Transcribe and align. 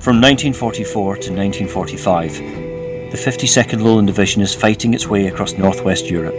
From 0.00 0.16
1944 0.16 1.16
to 1.16 1.30
1945, 1.30 2.32
the 3.12 3.18
52nd 3.18 3.82
Lowland 3.82 4.06
Division 4.06 4.40
is 4.40 4.54
fighting 4.54 4.94
its 4.94 5.06
way 5.06 5.26
across 5.26 5.52
northwest 5.52 6.08
Europe. 6.08 6.34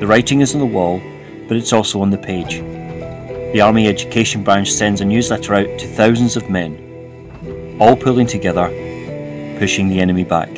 The 0.00 0.06
writing 0.06 0.42
is 0.42 0.52
on 0.52 0.60
the 0.60 0.66
wall, 0.66 1.00
but 1.48 1.56
it's 1.56 1.72
also 1.72 2.02
on 2.02 2.10
the 2.10 2.18
page. 2.18 2.60
The 3.54 3.62
Army 3.62 3.88
Education 3.88 4.44
Branch 4.44 4.70
sends 4.70 5.00
a 5.00 5.06
newsletter 5.06 5.54
out 5.54 5.78
to 5.78 5.86
thousands 5.86 6.36
of 6.36 6.50
men, 6.50 7.78
all 7.80 7.96
pulling 7.96 8.26
together, 8.26 8.68
pushing 9.58 9.88
the 9.88 10.00
enemy 10.00 10.24
back. 10.24 10.52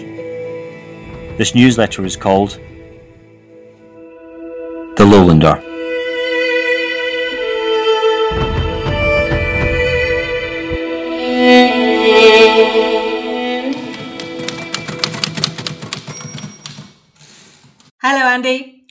This 1.38 1.54
newsletter 1.54 2.04
is 2.04 2.16
called 2.16 2.58
The 4.96 5.04
Lowlander. 5.04 5.57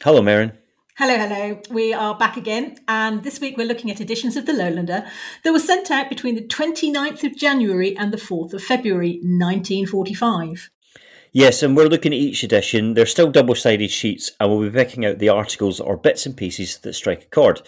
Hello, 0.08 0.22
Merryn. 0.22 0.54
Hello, 0.96 1.18
hello. 1.18 1.60
We 1.70 1.94
are 1.94 2.18
back 2.18 2.38
again, 2.38 2.78
and 2.88 3.24
this 3.24 3.42
week 3.42 3.58
we're 3.58 3.68
looking 3.68 3.92
at 3.92 4.00
editions 4.00 4.38
of 4.38 4.46
The 4.46 4.54
Lowlander 4.54 5.06
that 5.44 5.52
were 5.52 5.60
sent 5.60 5.92
out 5.92 6.08
between 6.08 6.36
the 6.36 6.48
29th 6.48 7.26
of 7.26 7.36
January 7.36 7.94
and 7.98 8.14
the 8.14 8.18
4th 8.18 8.54
of 8.54 8.64
February 8.64 9.20
1945. 9.22 10.70
Yes, 11.34 11.62
and 11.62 11.76
we're 11.76 11.90
looking 11.90 12.14
at 12.14 12.20
each 12.20 12.42
edition. 12.42 12.94
They're 12.94 13.06
still 13.06 13.30
double 13.30 13.54
sided 13.54 13.92
sheets, 13.92 14.32
and 14.40 14.50
we'll 14.50 14.62
be 14.62 14.70
picking 14.70 15.06
out 15.06 15.20
the 15.20 15.28
articles 15.28 15.82
or 15.82 15.98
bits 15.98 16.26
and 16.26 16.38
pieces 16.38 16.78
that 16.78 16.94
strike 16.94 17.24
a 17.24 17.28
chord, 17.28 17.62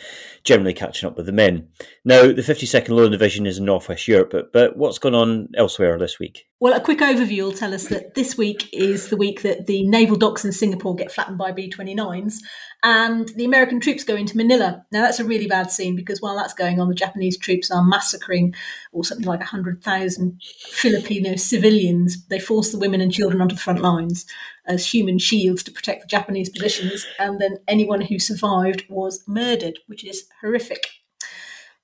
generally 0.46 0.74
catching 0.74 1.10
up 1.10 1.18
with 1.18 1.26
the 1.26 1.34
men. 1.34 1.68
Now, 2.06 2.22
the 2.22 2.36
52nd 2.36 2.88
Lowland 2.88 3.12
Division 3.12 3.48
is 3.48 3.58
in 3.58 3.66
Northwest 3.66 4.08
Europe, 4.08 4.30
but, 4.32 4.54
but 4.54 4.78
what's 4.78 4.98
going 4.98 5.14
on 5.14 5.50
elsewhere 5.58 6.00
this 6.00 6.20
week? 6.20 6.49
Well, 6.62 6.74
a 6.74 6.82
quick 6.82 7.00
overview 7.00 7.44
will 7.44 7.54
tell 7.54 7.74
us 7.74 7.88
that 7.88 8.16
this 8.16 8.38
week 8.38 8.68
is 8.74 9.08
the 9.08 9.16
week 9.16 9.44
that 9.44 9.66
the 9.66 9.88
naval 9.88 10.18
docks 10.18 10.44
in 10.44 10.52
Singapore 10.52 10.94
get 10.94 11.10
flattened 11.10 11.38
by 11.38 11.54
B 11.54 11.72
29s 11.74 12.40
and 12.84 13.30
the 13.30 13.46
American 13.46 13.80
troops 13.80 14.04
go 14.04 14.18
into 14.18 14.36
Manila. 14.36 14.86
Now, 14.92 15.02
that's 15.02 15.22
a 15.22 15.26
really 15.26 15.48
bad 15.48 15.72
scene 15.72 15.96
because 15.96 16.22
while 16.22 16.36
that's 16.36 16.54
going 16.54 16.82
on, 16.82 16.90
the 16.90 16.96
Japanese 16.96 17.38
troops 17.38 17.72
are 17.72 17.82
massacring, 17.82 18.54
or 18.92 19.06
something 19.06 19.26
like 19.26 19.40
100,000 19.40 20.42
Filipino 20.68 21.38
civilians. 21.38 22.26
They 22.28 22.40
force 22.40 22.74
the 22.74 22.80
women 22.80 23.00
and 23.00 23.14
children 23.14 23.42
onto 23.42 23.56
the 23.56 23.62
front 23.62 23.80
lines 23.80 24.26
as 24.66 24.94
human 24.94 25.18
shields 25.18 25.64
to 25.64 25.72
protect 25.72 26.02
the 26.02 26.08
Japanese 26.08 26.50
positions, 26.50 27.06
and 27.20 27.40
then 27.40 27.60
anyone 27.70 28.02
who 28.02 28.20
survived 28.20 28.84
was 28.90 29.24
murdered, 29.26 29.80
which 29.88 30.04
is 30.04 30.26
horrific. 30.42 30.88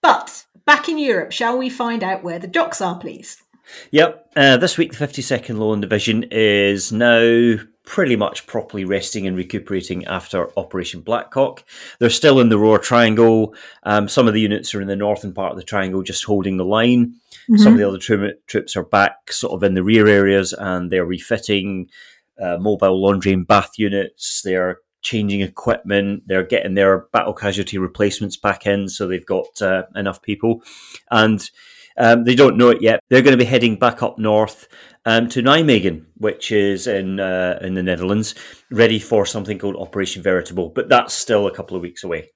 But 0.01 0.45
back 0.65 0.89
in 0.89 0.97
Europe, 0.97 1.31
shall 1.31 1.57
we 1.57 1.69
find 1.69 2.03
out 2.03 2.23
where 2.23 2.39
the 2.39 2.47
docks 2.47 2.81
are, 2.81 2.99
please? 2.99 3.41
Yep. 3.91 4.31
Uh, 4.35 4.57
this 4.57 4.77
week, 4.77 4.93
the 4.93 5.07
52nd 5.07 5.57
Lowland 5.57 5.81
Division 5.81 6.25
is 6.31 6.91
now 6.91 7.57
pretty 7.85 8.15
much 8.15 8.47
properly 8.47 8.83
resting 8.83 9.27
and 9.27 9.37
recuperating 9.37 10.05
after 10.05 10.51
Operation 10.57 11.01
Blackcock. 11.01 11.63
They're 11.99 12.09
still 12.09 12.39
in 12.39 12.49
the 12.49 12.57
Roer 12.57 12.79
Triangle. 12.79 13.55
Um, 13.83 14.09
some 14.09 14.27
of 14.27 14.33
the 14.33 14.41
units 14.41 14.73
are 14.73 14.81
in 14.81 14.87
the 14.87 14.95
northern 14.95 15.33
part 15.33 15.51
of 15.51 15.57
the 15.57 15.63
triangle, 15.63 16.01
just 16.01 16.23
holding 16.23 16.57
the 16.57 16.65
line. 16.65 17.15
Mm-hmm. 17.49 17.57
Some 17.57 17.73
of 17.73 17.79
the 17.79 17.87
other 17.87 17.99
tro- 17.99 18.33
troops 18.47 18.75
are 18.75 18.83
back, 18.83 19.31
sort 19.31 19.53
of 19.53 19.63
in 19.63 19.75
the 19.75 19.83
rear 19.83 20.07
areas, 20.07 20.53
and 20.53 20.91
they're 20.91 21.05
refitting 21.05 21.89
uh, 22.41 22.57
mobile 22.57 22.99
laundry 23.01 23.33
and 23.33 23.47
bath 23.47 23.77
units. 23.77 24.41
They're 24.41 24.79
changing 25.01 25.41
equipment. 25.41 26.23
They're 26.25 26.43
getting 26.43 26.73
their 26.73 27.05
battle 27.13 27.33
casualty 27.33 27.77
replacements 27.77 28.35
back 28.35 28.65
in, 28.65 28.89
so 28.89 29.07
they've 29.07 29.25
got 29.25 29.61
uh, 29.61 29.83
enough 29.95 30.21
people. 30.23 30.63
And 31.11 31.47
um, 31.97 32.23
they 32.23 32.35
don't 32.35 32.57
know 32.57 32.69
it 32.69 32.81
yet. 32.81 33.01
They're 33.09 33.21
going 33.21 33.37
to 33.37 33.43
be 33.43 33.49
heading 33.49 33.77
back 33.77 34.03
up 34.03 34.17
north 34.17 34.67
um, 35.05 35.29
to 35.29 35.41
Nijmegen, 35.41 36.05
which 36.17 36.51
is 36.51 36.87
in 36.87 37.19
uh, 37.19 37.59
in 37.61 37.73
the 37.73 37.83
Netherlands, 37.83 38.35
ready 38.71 38.99
for 38.99 39.25
something 39.25 39.59
called 39.59 39.75
Operation 39.75 40.21
Veritable. 40.21 40.69
But 40.69 40.89
that's 40.89 41.13
still 41.13 41.47
a 41.47 41.51
couple 41.51 41.75
of 41.75 41.81
weeks 41.81 42.03
away. 42.03 42.31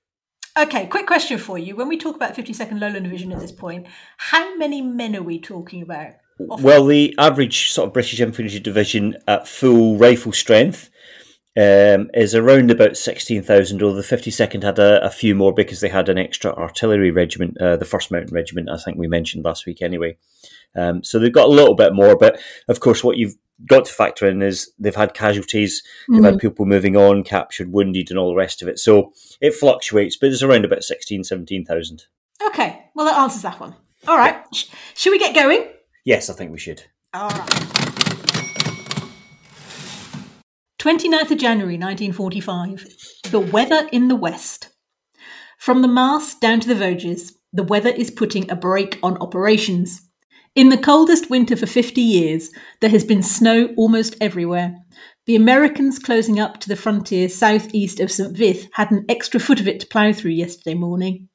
Okay, 0.57 0.88
quick 0.88 1.07
question 1.07 1.38
for 1.38 1.57
you. 1.57 1.75
When 1.75 1.88
we 1.88 1.97
talk 1.97 2.16
about 2.16 2.35
52nd 2.35 2.81
Lowland 2.81 3.06
Division 3.06 3.31
at 3.31 3.39
this 3.39 3.51
point, 3.51 3.88
how 4.17 4.57
many 4.57 4.81
men 4.81 5.16
are 5.16 5.23
we 5.23 5.39
talking 5.39 5.81
about? 5.81 6.13
Well, 6.39 6.85
the 6.85 7.16
average 7.17 7.72
sort 7.72 7.88
of 7.88 7.94
British 7.94 8.19
infantry 8.19 8.59
division 8.59 9.17
at 9.28 9.47
full 9.47 9.97
rifle 9.97 10.31
strength 10.31 10.89
um, 11.57 12.09
is 12.13 12.35
around 12.35 12.71
about 12.71 12.95
16,000, 12.95 13.81
although 13.81 13.95
the 13.95 14.01
52nd 14.01 14.63
had 14.63 14.79
a, 14.79 15.03
a, 15.03 15.09
few 15.09 15.35
more 15.35 15.53
because 15.53 15.81
they 15.81 15.89
had 15.89 16.07
an 16.07 16.17
extra 16.17 16.53
artillery 16.53 17.11
regiment, 17.11 17.59
uh, 17.59 17.75
the 17.75 17.85
1st 17.85 18.11
Mountain 18.11 18.33
Regiment, 18.33 18.69
I 18.69 18.77
think 18.77 18.97
we 18.97 19.07
mentioned 19.07 19.43
last 19.43 19.65
week 19.65 19.81
anyway. 19.81 20.17
Um, 20.75 21.03
so 21.03 21.17
they've 21.17 21.33
got 21.33 21.47
a 21.47 21.51
little 21.51 21.75
bit 21.75 21.93
more, 21.93 22.15
but 22.15 22.39
of 22.67 22.79
course, 22.79 23.03
what 23.03 23.17
you've 23.17 23.35
got 23.65 23.85
to 23.85 23.93
factor 23.93 24.27
in 24.27 24.41
is 24.41 24.71
they've 24.79 24.95
had 24.95 25.13
casualties, 25.13 25.83
they've 26.07 26.17
mm-hmm. 26.17 26.25
had 26.25 26.39
people 26.39 26.65
moving 26.65 26.95
on, 26.95 27.23
captured, 27.23 27.71
wounded, 27.71 28.09
and 28.09 28.19
all 28.19 28.29
the 28.29 28.35
rest 28.35 28.61
of 28.61 28.67
it. 28.67 28.79
So 28.79 29.11
it 29.41 29.53
fluctuates, 29.53 30.15
but 30.15 30.29
it's 30.29 30.43
around 30.43 30.65
about 30.65 30.83
16, 30.83 31.23
17,000. 31.23 32.03
Okay, 32.47 32.85
well, 32.95 33.05
that 33.05 33.17
answers 33.17 33.41
that 33.41 33.59
one. 33.59 33.75
All 34.07 34.17
right. 34.17 34.35
Yeah. 34.53 34.61
Should 34.93 35.11
we 35.11 35.19
get 35.19 35.35
going? 35.35 35.67
Yes, 36.05 36.29
I 36.29 36.33
think 36.33 36.51
we 36.51 36.59
should. 36.59 36.83
All 37.13 37.29
right. 37.29 37.98
29th 40.79 41.31
of 41.31 41.38
January 41.38 41.78
1945. 41.78 42.88
The 43.31 43.40
weather 43.41 43.90
in 43.91 44.07
the 44.07 44.16
west. 44.16 44.69
From 45.57 45.81
the 45.81 45.90
Maas 45.90 46.35
down 46.35 46.62
to 46.62 46.69
the 46.69 46.73
Vosges, 46.73 47.34
the 47.51 47.63
weather 47.63 47.90
is 47.90 48.09
putting 48.09 48.50
a 48.50 48.56
brake 48.56 48.97
on 49.03 49.18
operations. 49.18 50.09
In 50.56 50.69
the 50.69 50.78
coldest 50.78 51.29
winter 51.29 51.57
for 51.57 51.66
50 51.66 52.00
years, 52.00 52.51
there 52.79 52.89
has 52.91 53.03
been 53.03 53.22
snow 53.22 53.73
almost 53.75 54.16
everywhere. 54.22 54.73
The 55.25 55.35
Americans 55.35 56.00
closing 56.00 56.39
up 56.39 56.62
to 56.62 56.69
the 56.69 56.78
frontier 56.78 57.28
southeast 57.28 58.00
of 58.00 58.09
St. 58.09 58.38
Vith 58.38 58.69
had 58.72 58.89
an 58.89 59.06
extra 59.09 59.41
foot 59.41 59.59
of 59.59 59.68
it 59.68 59.81
to 59.81 59.88
plough 59.88 60.13
through 60.13 60.31
yesterday 60.31 60.75
morning. 60.75 61.28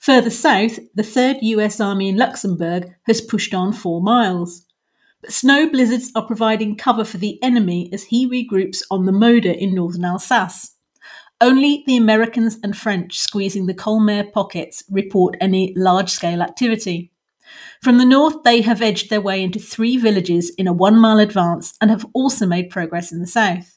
Further 0.00 0.30
south, 0.30 0.80
the 0.96 1.04
3rd 1.04 1.38
US 1.42 1.78
Army 1.78 2.08
in 2.08 2.16
Luxembourg 2.16 2.92
has 3.06 3.20
pushed 3.20 3.54
on 3.54 3.72
four 3.72 4.02
miles. 4.02 4.66
But 5.20 5.32
snow 5.32 5.68
blizzards 5.68 6.12
are 6.14 6.26
providing 6.26 6.76
cover 6.76 7.04
for 7.04 7.18
the 7.18 7.42
enemy 7.42 7.90
as 7.92 8.04
he 8.04 8.28
regroups 8.28 8.82
on 8.90 9.04
the 9.04 9.12
Moder 9.12 9.50
in 9.50 9.74
northern 9.74 10.04
Alsace. 10.04 10.76
Only 11.40 11.82
the 11.86 11.96
Americans 11.96 12.58
and 12.62 12.76
French 12.76 13.18
squeezing 13.18 13.66
the 13.66 13.74
Colmar 13.74 14.24
pockets 14.24 14.84
report 14.90 15.36
any 15.40 15.72
large 15.76 16.10
scale 16.10 16.40
activity. 16.40 17.10
From 17.82 17.98
the 17.98 18.04
north, 18.04 18.42
they 18.44 18.60
have 18.60 18.80
edged 18.80 19.10
their 19.10 19.20
way 19.20 19.42
into 19.42 19.58
three 19.58 19.96
villages 19.96 20.50
in 20.50 20.68
a 20.68 20.72
one 20.72 20.98
mile 20.98 21.18
advance 21.18 21.74
and 21.80 21.90
have 21.90 22.06
also 22.12 22.46
made 22.46 22.70
progress 22.70 23.10
in 23.10 23.20
the 23.20 23.26
south. 23.26 23.76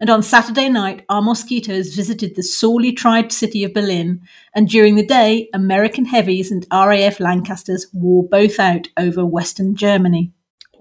And 0.00 0.10
on 0.10 0.22
Saturday 0.22 0.68
night, 0.68 1.04
our 1.08 1.22
mosquitoes 1.22 1.94
visited 1.94 2.34
the 2.34 2.42
sorely 2.42 2.92
tried 2.92 3.32
city 3.32 3.64
of 3.64 3.74
Berlin, 3.74 4.20
and 4.54 4.68
during 4.68 4.94
the 4.94 5.06
day, 5.06 5.48
American 5.52 6.04
heavies 6.04 6.52
and 6.52 6.66
RAF 6.72 7.18
Lancasters 7.18 7.88
wore 7.92 8.22
both 8.28 8.60
out 8.60 8.88
over 8.96 9.24
western 9.26 9.74
Germany 9.74 10.32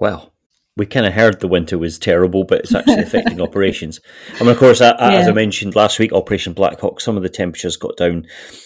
well, 0.01 0.33
we 0.75 0.87
kind 0.87 1.05
of 1.05 1.13
heard 1.13 1.39
the 1.39 1.47
winter 1.47 1.77
was 1.77 1.99
terrible, 1.99 2.43
but 2.43 2.61
it's 2.61 2.73
actually 2.73 3.03
affecting 3.03 3.39
operations. 3.41 3.99
I 4.39 4.39
mean, 4.39 4.49
of 4.49 4.57
course, 4.57 4.81
yeah. 4.81 4.95
as 4.99 5.27
I 5.27 5.31
mentioned 5.31 5.75
last 5.75 5.99
week, 5.99 6.11
Operation 6.11 6.55
Blackcock, 6.55 6.99
some 6.99 7.15
of 7.15 7.23
the 7.23 7.29
temperatures 7.29 7.77
got 7.77 7.97
down. 7.97 8.25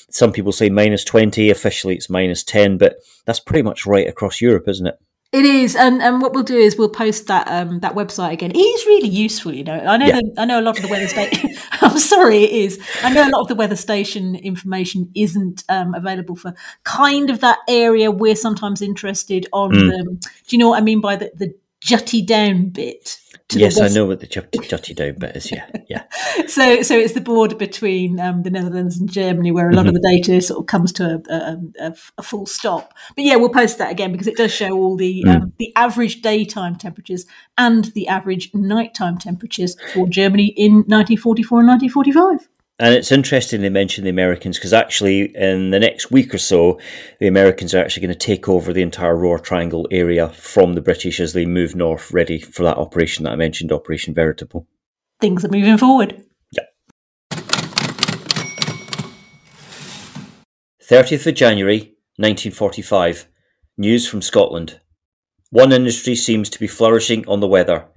Some 0.09 0.31
people 0.31 0.53
say 0.53 0.69
minus 0.69 1.03
20, 1.03 1.49
officially 1.49 1.95
it's 1.95 2.09
minus 2.09 2.41
10, 2.43 2.77
but 2.77 2.95
that's 3.25 3.41
pretty 3.41 3.63
much 3.63 3.85
right 3.85 4.07
across 4.07 4.39
Europe, 4.39 4.69
isn't 4.69 4.87
it? 4.87 4.95
It 5.35 5.43
is, 5.43 5.75
and, 5.75 6.01
and 6.01 6.21
what 6.21 6.33
we'll 6.33 6.43
do 6.43 6.55
is 6.55 6.77
we'll 6.77 6.87
post 6.87 7.27
that 7.27 7.45
um, 7.49 7.81
that 7.81 7.93
website 7.93 8.31
again. 8.31 8.51
It 8.51 8.57
is 8.57 8.85
really 8.85 9.09
useful, 9.09 9.53
you 9.53 9.65
know. 9.65 9.77
I 9.77 9.97
know 9.97 10.05
yeah. 10.05 10.21
the, 10.21 10.33
I 10.37 10.45
know 10.45 10.61
a 10.61 10.63
lot 10.63 10.77
of 10.77 10.83
the 10.83 10.87
weather 10.87 11.09
station. 11.09 11.49
I'm 11.81 11.99
sorry, 11.99 12.45
it 12.45 12.51
is. 12.51 12.81
I 13.03 13.13
know 13.13 13.27
a 13.27 13.31
lot 13.31 13.41
of 13.41 13.49
the 13.49 13.55
weather 13.55 13.75
station 13.75 14.35
information 14.35 15.11
isn't 15.13 15.65
um, 15.67 15.93
available 15.93 16.37
for 16.37 16.53
kind 16.85 17.29
of 17.29 17.41
that 17.41 17.59
area 17.67 18.11
we're 18.11 18.37
sometimes 18.37 18.81
interested 18.81 19.45
on. 19.51 19.73
Mm. 19.73 19.89
The, 19.89 20.29
do 20.47 20.55
you 20.55 20.57
know 20.57 20.69
what 20.69 20.77
I 20.77 20.85
mean 20.85 21.01
by 21.01 21.17
the 21.17 21.29
the 21.35 21.53
jutty 21.85 22.25
down 22.25 22.69
bit? 22.69 23.19
yes, 23.53 23.79
I 23.79 23.89
know 23.89 24.05
what 24.05 24.19
the 24.19 24.27
jutty 24.27 24.95
down 24.95 25.15
bit 25.19 25.35
is. 25.35 25.51
Yeah, 25.51 25.65
yeah. 25.87 26.03
so, 26.47 26.81
so 26.81 26.97
it's 26.97 27.13
the 27.13 27.21
border 27.21 27.55
between 27.55 28.19
um, 28.19 28.43
the 28.43 28.49
Netherlands 28.49 28.97
and 28.97 29.09
Germany 29.09 29.51
where 29.51 29.69
a 29.69 29.73
lot 29.73 29.85
mm-hmm. 29.85 29.95
of 29.95 30.01
the 30.01 30.09
data 30.09 30.41
sort 30.41 30.61
of 30.61 30.65
comes 30.67 30.91
to 30.93 31.21
a, 31.29 31.33
a, 31.33 31.87
a, 31.87 31.95
a, 32.17 32.23
full 32.23 32.45
stop. 32.45 32.93
But 33.15 33.25
yeah, 33.25 33.35
we'll 33.35 33.49
post 33.49 33.77
that 33.77 33.91
again 33.91 34.11
because 34.11 34.27
it 34.27 34.37
does 34.37 34.53
show 34.53 34.71
all 34.71 34.97
the 34.97 35.23
mm. 35.25 35.35
um, 35.35 35.53
the 35.57 35.71
average 35.75 36.21
daytime 36.21 36.75
temperatures 36.75 37.25
and 37.57 37.85
the 37.93 38.07
average 38.07 38.53
nighttime 38.53 39.17
temperatures 39.17 39.77
for 39.93 40.07
Germany 40.07 40.47
in 40.57 40.77
1944 40.87 41.59
and 41.59 41.67
1945. 41.69 42.49
And 42.77 42.93
it's 42.93 43.11
interesting 43.11 43.61
they 43.61 43.69
mention 43.69 44.03
the 44.03 44.09
Americans 44.09 44.57
because 44.57 44.73
actually, 44.73 45.33
in 45.33 45.69
the 45.69 45.79
next 45.79 46.11
week 46.11 46.33
or 46.33 46.37
so, 46.37 46.77
the 47.21 47.27
Americans 47.27 47.73
are 47.73 47.79
actually 47.79 48.05
going 48.05 48.17
to 48.17 48.19
take 48.19 48.49
over 48.49 48.73
the 48.73 48.81
entire 48.81 49.15
Roer 49.15 49.39
Triangle 49.39 49.87
area 49.91 50.27
from 50.29 50.73
the 50.73 50.81
British 50.81 51.21
as 51.21 51.31
they 51.31 51.45
move 51.45 51.73
north, 51.73 52.11
ready 52.11 52.37
for 52.37 52.63
that 52.63 52.77
operation 52.77 53.23
that 53.23 53.31
I 53.31 53.37
mentioned, 53.37 53.71
Operation 53.71 54.13
Veritable. 54.13 54.67
Things 55.21 55.45
are 55.45 55.49
moving 55.49 55.77
forward. 55.77 56.21
Yeah. 56.51 56.63
30th 60.83 61.27
of 61.27 61.35
January, 61.35 61.95
1945. 62.17 63.27
News 63.77 64.05
from 64.07 64.21
Scotland. 64.21 64.81
one 65.49 65.71
industry 65.71 66.15
seems 66.15 66.49
to 66.49 66.59
be 66.59 66.67
flourishing 66.67 67.25
on 67.27 67.39
the 67.39 67.47
weather. 67.47 67.87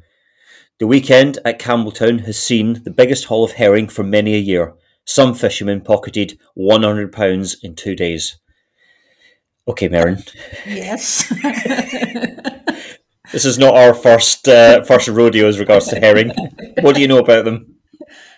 The 0.79 0.87
weekend 0.87 1.39
at 1.45 1.59
Campbeltown 1.59 2.25
has 2.27 2.39
seen 2.39 2.85
the 2.85 2.93
biggest 2.93 3.25
haul 3.25 3.43
of 3.43 3.53
herring 3.53 3.89
for 3.89 4.05
many 4.05 4.35
a 4.35 4.39
year. 4.39 4.75
Some 5.05 5.35
fishermen 5.35 5.81
pocketed 5.81 6.39
£100 6.57 7.57
in 7.65 7.75
two 7.75 7.97
days. 7.97 8.37
Okay, 9.67 9.89
Merryn. 9.89 10.25
Yes. 10.65 11.29
this 13.33 13.45
is 13.45 13.59
not 13.59 13.77
our 13.77 13.93
first 13.93 14.47
uh, 14.47 14.85
first 14.85 15.09
rodeo 15.09 15.49
as 15.49 15.59
regards 15.59 15.89
to 15.89 15.99
herring. 15.99 16.31
What 16.81 16.95
do 16.95 17.01
you 17.01 17.09
know 17.09 17.19
about 17.19 17.45
them? 17.45 17.75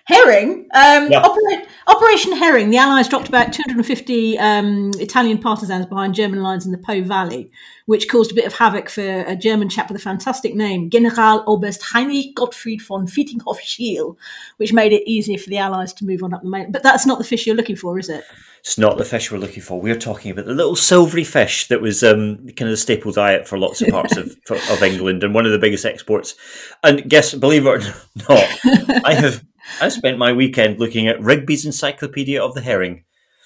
Herring. 0.06 0.66
Um, 0.74 1.12
yeah. 1.12 1.22
Oper- 1.22 1.66
Operation 1.86 2.32
Herring. 2.32 2.70
The 2.70 2.76
Allies 2.76 3.08
dropped 3.08 3.28
about 3.28 3.52
250 3.52 4.38
um, 4.38 4.90
Italian 4.98 5.38
partisans 5.38 5.86
behind 5.86 6.14
German 6.14 6.42
lines 6.42 6.66
in 6.66 6.72
the 6.72 6.78
Po 6.78 7.02
Valley, 7.02 7.50
which 7.86 8.08
caused 8.08 8.30
a 8.30 8.34
bit 8.34 8.46
of 8.46 8.54
havoc 8.54 8.90
for 8.90 9.22
a 9.22 9.34
German 9.34 9.68
chap 9.68 9.88
with 9.88 10.00
a 10.00 10.04
fantastic 10.04 10.54
name, 10.54 10.90
General 10.90 11.42
Oberst 11.46 11.82
Heinrich 11.82 12.34
Gottfried 12.34 12.82
von 12.82 13.06
Vietinghoff-Scheel, 13.06 14.16
which 14.58 14.72
made 14.72 14.92
it 14.92 15.08
easier 15.08 15.38
for 15.38 15.48
the 15.48 15.58
Allies 15.58 15.92
to 15.94 16.04
move 16.04 16.22
on 16.22 16.34
up 16.34 16.42
the 16.42 16.50
main. 16.50 16.70
But 16.70 16.82
that's 16.82 17.06
not 17.06 17.18
the 17.18 17.24
fish 17.24 17.46
you're 17.46 17.56
looking 17.56 17.76
for, 17.76 17.98
is 17.98 18.08
it? 18.08 18.24
It's 18.60 18.76
not 18.76 18.98
the 18.98 19.06
fish 19.06 19.32
we're 19.32 19.38
looking 19.38 19.62
for. 19.62 19.80
We're 19.80 19.98
talking 19.98 20.30
about 20.30 20.44
the 20.44 20.52
little 20.52 20.76
silvery 20.76 21.24
fish 21.24 21.68
that 21.68 21.80
was 21.80 22.04
um, 22.04 22.36
kind 22.48 22.68
of 22.68 22.70
the 22.70 22.76
staple 22.76 23.10
diet 23.10 23.48
for 23.48 23.58
lots 23.58 23.80
of 23.80 23.88
parts 23.88 24.18
of, 24.18 24.36
of 24.50 24.82
England 24.82 25.24
and 25.24 25.34
one 25.34 25.46
of 25.46 25.52
the 25.52 25.58
biggest 25.58 25.86
exports. 25.86 26.34
And 26.82 27.08
guess, 27.08 27.32
believe 27.32 27.64
it 27.64 27.68
or 27.68 27.78
not, 28.28 29.04
I 29.06 29.14
have 29.14 29.42
I 29.80 29.88
spent 29.88 30.18
my 30.18 30.32
weekend 30.32 30.78
looking 30.78 31.08
at 31.08 31.20
Rigby's 31.20 31.64
Encyclopedia 31.64 32.42
of 32.42 32.54
the 32.54 32.60
Herring. 32.60 33.04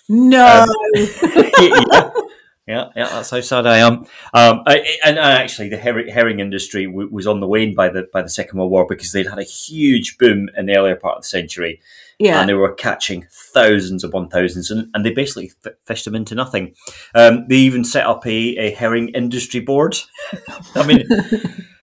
No. 0.09 0.63
Um, 0.63 0.69
yeah, 0.97 2.11
yeah, 2.67 2.89
yeah, 2.97 3.09
that's 3.09 3.31
how 3.31 3.41
sad 3.41 3.67
I 3.67 3.79
am. 3.79 4.07
Um, 4.33 4.63
I, 4.67 4.97
and 5.05 5.19
actually, 5.19 5.69
the 5.69 5.77
herring, 5.77 6.09
herring 6.09 6.41
industry 6.41 6.87
w- 6.87 7.09
was 7.11 7.27
on 7.27 7.41
the 7.41 7.47
wane 7.47 7.75
by 7.75 7.89
the 7.89 8.09
by 8.13 8.23
the 8.23 8.31
Second 8.31 8.59
World 8.59 8.71
War 8.71 8.87
because 8.89 9.13
they'd 9.13 9.27
had 9.27 9.39
a 9.39 9.45
huge 9.45 10.19
boom 10.19 10.49
in 10.57 10.67
the 10.67 10.77
earlier 10.77 10.97
part 10.97 11.17
of 11.17 11.23
the 11.23 11.29
century. 11.29 11.81
Yeah. 12.19 12.41
And 12.41 12.49
they 12.49 12.55
were 12.55 12.73
catching 12.73 13.27
thousands 13.31 14.05
upon 14.05 14.29
thousands, 14.29 14.71
and, 14.71 14.89
and 14.95 15.05
they 15.05 15.11
basically 15.11 15.53
f- 15.65 15.73
fished 15.85 16.05
them 16.05 16.15
into 16.15 16.35
nothing. 16.35 16.75
Um, 17.15 17.47
they 17.49 17.57
even 17.57 17.85
set 17.85 18.07
up 18.07 18.27
a, 18.27 18.31
a 18.31 18.71
herring 18.71 19.09
industry 19.11 19.61
board. 19.61 19.97
I 20.75 20.87
mean, 20.87 21.05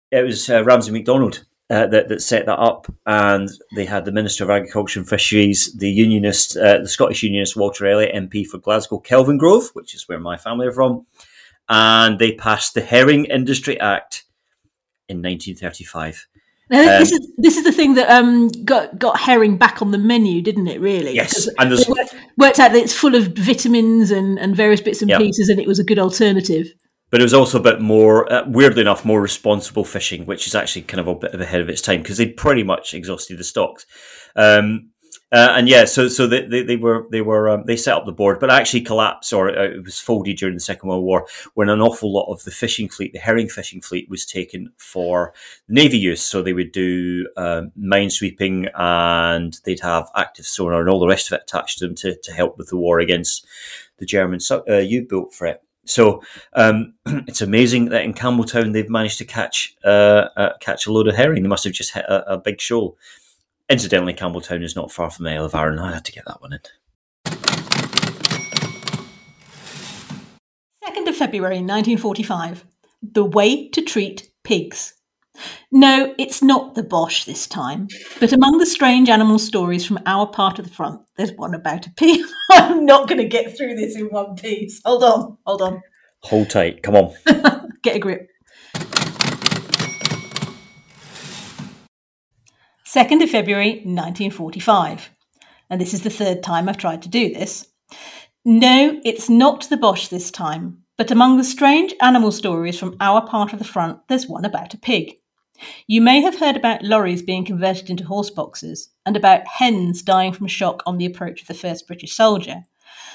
it 0.10 0.26
was 0.26 0.50
uh, 0.50 0.64
Ramsay 0.64 0.92
MacDonald 0.92 1.46
uh, 1.72 1.88
that, 1.88 2.10
that 2.10 2.22
set 2.22 2.46
that 2.48 2.60
up, 2.60 2.94
and 3.06 3.50
they 3.76 3.86
had 3.86 4.04
the 4.04 4.12
Minister 4.12 4.44
of 4.44 4.50
Agriculture 4.50 5.00
and 5.00 5.08
Fisheries, 5.08 5.74
the 5.74 5.90
Unionist, 5.90 6.58
uh, 6.58 6.80
the 6.80 6.88
Scottish 6.90 7.24
Unionist 7.24 7.56
Walter 7.56 7.88
Elliot, 7.88 8.14
MP 8.14 8.46
for 8.46 8.58
Glasgow, 8.58 9.00
Kelvingrove, 9.00 9.70
which 9.74 9.96
is 9.96 10.10
where 10.10 10.20
my 10.20 10.36
family 10.36 10.68
are 10.68 10.74
from, 10.74 11.06
and 11.70 12.20
they 12.20 12.34
passed 12.34 12.74
the 12.74 12.82
Herring 12.82 13.24
Industry 13.24 13.80
Act 13.80 14.26
in 15.08 15.18
1935. 15.20 16.28
Now, 16.70 17.00
this 17.00 17.12
um, 17.14 17.20
is 17.20 17.32
this 17.38 17.58
is 17.58 17.64
the 17.64 17.72
thing 17.72 17.96
that 17.96 18.10
um, 18.10 18.50
got 18.66 19.00
got 19.00 19.20
herring 19.20 19.56
back 19.58 19.82
on 19.82 19.92
the 19.92 19.98
menu, 19.98 20.42
didn't 20.42 20.68
it? 20.68 20.82
Really? 20.82 21.14
Yes, 21.14 21.48
and 21.58 21.72
there's 21.72 21.88
worked, 21.88 22.16
worked, 22.38 22.60
out 22.60 22.74
that 22.74 22.82
it's 22.82 22.94
full 22.94 23.16
of 23.16 23.28
vitamins 23.38 24.12
and, 24.12 24.38
and 24.40 24.58
various 24.58 24.82
bits 24.82 25.02
and 25.02 25.10
yep. 25.10 25.20
pieces, 25.20 25.48
and 25.48 25.60
it 25.60 25.68
was 25.68 25.80
a 25.80 25.86
good 25.86 26.00
alternative 26.00 26.74
but 27.12 27.20
it 27.20 27.24
was 27.24 27.34
also 27.34 27.60
a 27.60 27.62
bit 27.62 27.82
more, 27.82 28.32
uh, 28.32 28.44
weirdly 28.48 28.82
enough, 28.82 29.06
more 29.06 29.22
responsible 29.22 29.84
fishing, 29.84 30.26
which 30.26 30.48
is 30.48 30.56
actually 30.56 30.84
kind 30.84 31.02
of 31.02 31.08
a 31.08 31.16
bit 31.16 31.40
ahead 31.40 31.62
of 31.62 31.70
its 31.70 31.82
time 31.82 32.02
because 32.02 32.18
they'd 32.18 32.38
pretty 32.38 32.64
much 32.64 32.94
exhausted 32.94 33.38
the 33.38 33.44
stocks. 33.44 33.86
Um, 34.36 34.92
uh, 35.34 35.54
and 35.56 35.70
yeah, 35.70 35.86
so 35.86 36.10
so 36.10 36.28
they, 36.28 36.46
they, 36.46 36.62
they 36.62 36.76
were 36.76 37.08
they 37.10 37.22
were 37.22 37.48
um, 37.48 37.64
they 37.66 37.78
set 37.78 37.96
up 37.96 38.06
the 38.06 38.12
board, 38.12 38.38
but 38.40 38.50
actually 38.50 38.82
collapsed 38.82 39.32
or 39.32 39.50
uh, 39.50 39.64
it 39.64 39.84
was 39.84 39.98
folded 39.98 40.36
during 40.38 40.56
the 40.56 40.62
Second 40.62 40.90
World 40.90 41.06
War 41.06 41.26
when 41.54 41.70
an 41.70 41.82
awful 41.82 42.12
lot 42.12 42.30
of 42.30 42.44
the 42.44 42.52
fishing 42.52 42.90
fleet, 42.90 43.14
the 43.14 43.20
herring 43.20 43.48
fishing 43.48 43.82
fleet, 43.82 44.10
was 44.10 44.26
taken 44.26 44.74
for 44.78 45.34
navy 45.70 45.98
use. 45.98 46.22
So 46.22 46.42
they 46.42 46.52
would 46.52 46.74
do 46.74 47.30
um, 47.38 47.72
mine 47.78 48.10
sweeping 48.10 48.68
and 48.76 49.58
they'd 49.64 49.80
have 49.80 50.10
active 50.18 50.46
sonar 50.46 50.82
and 50.82 50.90
all 50.90 51.00
the 51.00 51.08
rest 51.08 51.28
of 51.28 51.38
it 51.38 51.44
attached 51.44 51.80
to 51.80 51.88
them 51.88 51.96
to, 51.96 52.18
to 52.18 52.34
help 52.34 52.58
with 52.58 52.68
the 52.68 52.78
war 52.78 53.00
against 53.00 53.46
the 54.00 54.06
German 54.06 54.40
uh, 54.52 54.78
U-boat 54.78 55.34
threat. 55.34 55.64
So 55.86 56.22
um, 56.54 56.94
it's 57.06 57.42
amazing 57.42 57.86
that 57.90 58.04
in 58.04 58.14
Campbeltown 58.14 58.74
they've 58.74 58.90
managed 58.90 59.18
to 59.20 59.26
catch 59.26 59.76
uh, 59.84 60.28
uh, 60.38 60.58
catch 60.60 60.86
a 60.86 60.92
load 60.92 61.08
of 61.08 61.16
herring. 61.16 61.44
They 61.44 61.50
must 61.50 61.64
have 61.64 61.74
just 61.74 61.94
hit 61.94 62.06
a, 62.06 62.34
a 62.34 62.38
big 62.38 62.62
shoal. 62.62 62.98
Incidentally, 63.70 64.14
Campbeltown 64.14 64.64
is 64.64 64.76
not 64.76 64.92
far 64.92 65.10
from 65.10 65.26
the 65.26 65.32
Isle 65.32 65.46
of 65.46 65.56
Arran. 65.56 65.80
I 65.80 65.94
had 65.94 66.06
to 66.06 66.12
get 66.12 66.26
that 66.26 66.42
one 66.42 66.54
in. 66.54 66.60
2nd 70.84 71.08
of 71.08 71.16
February 71.16 71.56
1945. 71.56 72.66
The 73.02 73.24
way 73.24 73.70
to 73.70 73.82
treat 73.82 74.30
pigs. 74.44 74.94
No, 75.72 76.14
it's 76.18 76.42
not 76.42 76.76
the 76.76 76.84
Boche 76.84 77.26
this 77.26 77.48
time. 77.48 77.88
But 78.20 78.34
among 78.34 78.58
the 78.58 78.66
strange 78.66 79.10
animal 79.10 79.40
stories 79.40 79.86
from 79.86 80.00
our 80.06 80.28
part 80.28 80.60
of 80.60 80.68
the 80.68 80.74
front, 80.74 81.02
there's 81.18 81.34
one 81.34 81.54
about 81.54 81.88
a 81.88 81.92
pig. 81.92 82.22
I'm 82.52 82.86
not 82.86 83.08
going 83.08 83.20
to 83.20 83.28
get 83.28 83.58
through 83.58 83.76
this 83.76 83.96
in 83.96 84.08
one 84.08 84.36
piece. 84.36 84.82
Hold 84.86 85.04
on, 85.04 85.38
hold 85.46 85.62
on. 85.62 85.82
Hold 86.24 86.50
tight. 86.50 86.84
Come 86.84 86.96
on. 86.96 87.14
get 87.84 87.96
a 87.96 88.00
grip. 88.00 88.28
2nd 92.86 93.24
of 93.24 93.30
February 93.30 93.76
1945. 93.86 95.12
And 95.70 95.80
this 95.80 95.94
is 95.94 96.02
the 96.02 96.10
third 96.10 96.44
time 96.44 96.68
I've 96.68 96.78
tried 96.78 97.02
to 97.04 97.10
do 97.10 97.34
this. 97.34 97.68
No, 98.44 99.00
it's 99.06 99.30
not 99.30 99.70
the 99.70 99.78
Boche 99.78 100.10
this 100.10 100.30
time, 100.30 100.84
but 100.98 101.10
among 101.10 101.38
the 101.38 101.44
strange 101.46 101.94
animal 102.02 102.34
stories 102.34 102.78
from 102.78 102.98
our 103.00 103.26
part 103.26 103.54
of 103.54 103.60
the 103.60 103.66
front, 103.66 104.00
there's 104.10 104.28
one 104.28 104.44
about 104.44 104.74
a 104.74 104.78
pig. 104.78 105.14
You 105.88 106.02
may 106.02 106.22
have 106.22 106.40
heard 106.40 106.56
about 106.56 106.84
lorries 106.84 107.22
being 107.22 107.46
converted 107.46 107.90
into 107.90 108.06
horse 108.06 108.30
boxes, 108.30 108.90
and 109.06 109.16
about 109.16 109.48
hens 109.48 110.02
dying 110.02 110.34
from 110.34 110.48
shock 110.48 110.84
on 110.86 110.98
the 110.98 111.06
approach 111.06 111.42
of 111.42 111.48
the 111.48 111.54
first 111.54 111.88
British 111.88 112.14
soldier, 112.14 112.64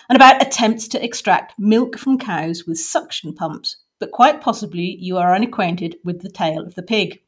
and 0.08 0.16
about 0.16 0.40
attempts 0.40 0.88
to 0.88 1.04
extract 1.04 1.58
milk 1.58 1.98
from 1.98 2.18
cows 2.18 2.64
with 2.66 2.78
suction 2.78 3.34
pumps, 3.34 3.76
but 3.98 4.10
quite 4.10 4.40
possibly 4.40 4.96
you 5.00 5.16
are 5.16 5.34
unacquainted 5.34 5.96
with 6.04 6.22
the 6.22 6.30
tale 6.30 6.64
of 6.64 6.74
the 6.74 6.82
pig. 6.82 7.20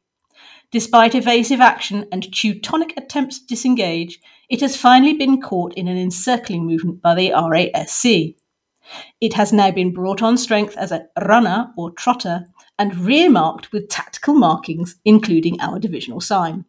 Despite 0.71 1.15
evasive 1.15 1.61
action 1.61 2.05
and 2.11 2.31
Teutonic 2.31 2.93
attempts 2.95 3.39
to 3.39 3.47
disengage, 3.47 4.19
it 4.49 4.61
has 4.61 4.77
finally 4.77 5.13
been 5.13 5.41
caught 5.41 5.73
in 5.73 5.87
an 5.87 5.97
encircling 5.97 6.65
movement 6.65 7.01
by 7.01 7.15
the 7.15 7.31
RASC. 7.31 8.35
It 9.21 9.33
has 9.33 9.53
now 9.53 9.71
been 9.71 9.93
brought 9.93 10.21
on 10.21 10.37
strength 10.37 10.75
as 10.77 10.91
a 10.91 11.07
runner 11.21 11.71
or 11.77 11.91
trotter 11.91 12.45
and 12.77 12.97
rear 12.97 13.29
marked 13.29 13.71
with 13.71 13.89
tactical 13.89 14.33
markings, 14.33 14.95
including 15.05 15.59
our 15.59 15.79
divisional 15.79 16.21
sign. 16.21 16.65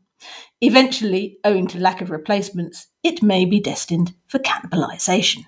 Eventually, 0.61 1.38
owing 1.45 1.66
to 1.68 1.78
lack 1.78 2.00
of 2.00 2.11
replacements, 2.11 2.88
it 3.02 3.23
may 3.23 3.45
be 3.45 3.61
destined 3.61 4.14
for 4.26 4.38
cannibalisation. 4.38 5.45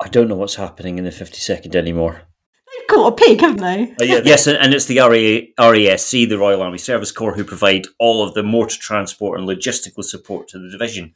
I 0.00 0.08
don't 0.08 0.28
know 0.28 0.36
what's 0.36 0.54
happening 0.54 0.98
in 0.98 1.04
the 1.04 1.10
52nd 1.10 1.74
anymore. 1.74 2.22
They've 2.66 2.86
caught 2.86 3.12
a 3.12 3.16
pig, 3.16 3.40
haven't 3.40 3.60
they? 3.60 3.94
uh, 4.00 4.04
yeah, 4.04 4.20
yes, 4.24 4.46
and 4.46 4.72
it's 4.72 4.86
the 4.86 4.98
RASC, 4.98 6.28
the 6.28 6.38
Royal 6.38 6.62
Army 6.62 6.78
Service 6.78 7.10
Corps, 7.10 7.34
who 7.34 7.44
provide 7.44 7.86
all 7.98 8.22
of 8.22 8.34
the 8.34 8.42
motor 8.42 8.78
transport 8.78 9.38
and 9.38 9.48
logistical 9.48 10.04
support 10.04 10.48
to 10.48 10.58
the 10.58 10.70
division. 10.70 11.14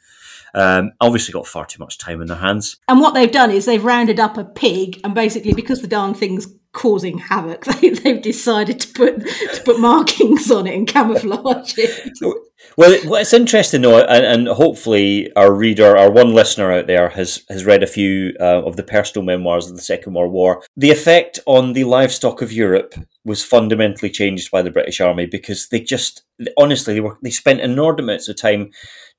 Um, 0.55 0.93
obviously, 1.01 1.33
got 1.33 1.47
far 1.47 1.67
too 1.67 1.79
much 1.79 1.99
time 1.99 2.21
in 2.21 2.29
their 2.29 2.37
hands. 2.37 2.77
And 2.89 3.01
what 3.01 3.15
they've 3.15 3.31
done 3.31 3.51
is 3.51 3.65
they've 3.65 3.85
rounded 3.85 4.21
up 4.21 4.37
a 4.37 4.45
pig, 4.45 5.01
and 5.05 5.15
basically, 5.15 5.55
because 5.55 5.81
the 5.81 5.89
darn 5.89 6.15
thing's 6.15 6.47
causing 6.73 7.19
havoc, 7.19 7.65
they, 7.81 7.95
have 8.05 8.23
decided 8.23 8.81
to 8.81 8.89
put 8.89 9.27
to 9.27 9.63
put 9.65 9.81
markings 9.81 10.51
on 10.51 10.67
it 10.67 10.75
and 10.75 10.89
camouflage 10.89 11.75
it. 11.79 12.13
Well, 12.77 12.97
well, 13.07 13.21
it's 13.21 13.35
interesting 13.35 13.83
though, 13.83 13.99
and, 13.99 14.25
and, 14.25 14.49
hopefully 14.49 15.31
our 15.35 15.53
reader, 15.53 15.97
our 15.97 16.11
one 16.11 16.33
listener 16.33 16.71
out 16.73 16.87
there, 16.87 17.09
has 17.11 17.43
has 17.49 17.67
read 17.67 17.83
a 17.83 17.89
few 17.89 18.35
uh, 18.41 18.63
of 18.63 18.77
the 18.77 18.85
personal 18.85 19.25
memoirs 19.25 19.69
of 19.69 19.77
the 19.77 19.83
Second 19.83 20.15
World 20.15 20.33
War. 20.33 20.63
The 20.77 20.93
effect 20.93 21.41
on 21.45 21.73
the 21.73 21.85
livestock 21.85 22.41
of 22.41 22.53
Europe 22.53 22.95
was 23.25 23.45
fundamentally 23.45 24.11
changed 24.11 24.51
by 24.51 24.63
the 24.63 24.71
British 24.71 25.01
Army 25.01 25.27
because 25.27 25.69
they 25.69 25.81
just, 25.81 26.23
honestly, 26.57 26.95
they 26.95 27.01
were 27.01 27.19
they 27.21 27.31
spent 27.31 27.61
inordinate 27.61 28.05
amounts 28.05 28.29
of 28.29 28.37
time 28.37 28.71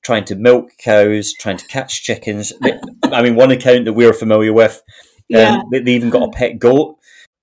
trying 0.03 0.25
to 0.25 0.36
milk 0.36 0.72
cows, 0.77 1.33
trying 1.33 1.57
to 1.57 1.67
catch 1.67 2.03
chickens. 2.03 2.53
I 3.03 3.22
mean, 3.22 3.36
one 3.36 3.51
account 3.51 3.86
that 3.86 3.93
we're 3.93 4.13
familiar 4.13 4.53
with, 4.53 4.81
um, 5.33 5.39
yeah. 5.39 5.62
they, 5.72 5.79
they, 5.79 5.93
even 5.93 6.10
got 6.10 6.27
a 6.27 6.31
pet 6.31 6.60
goat. 6.60 6.98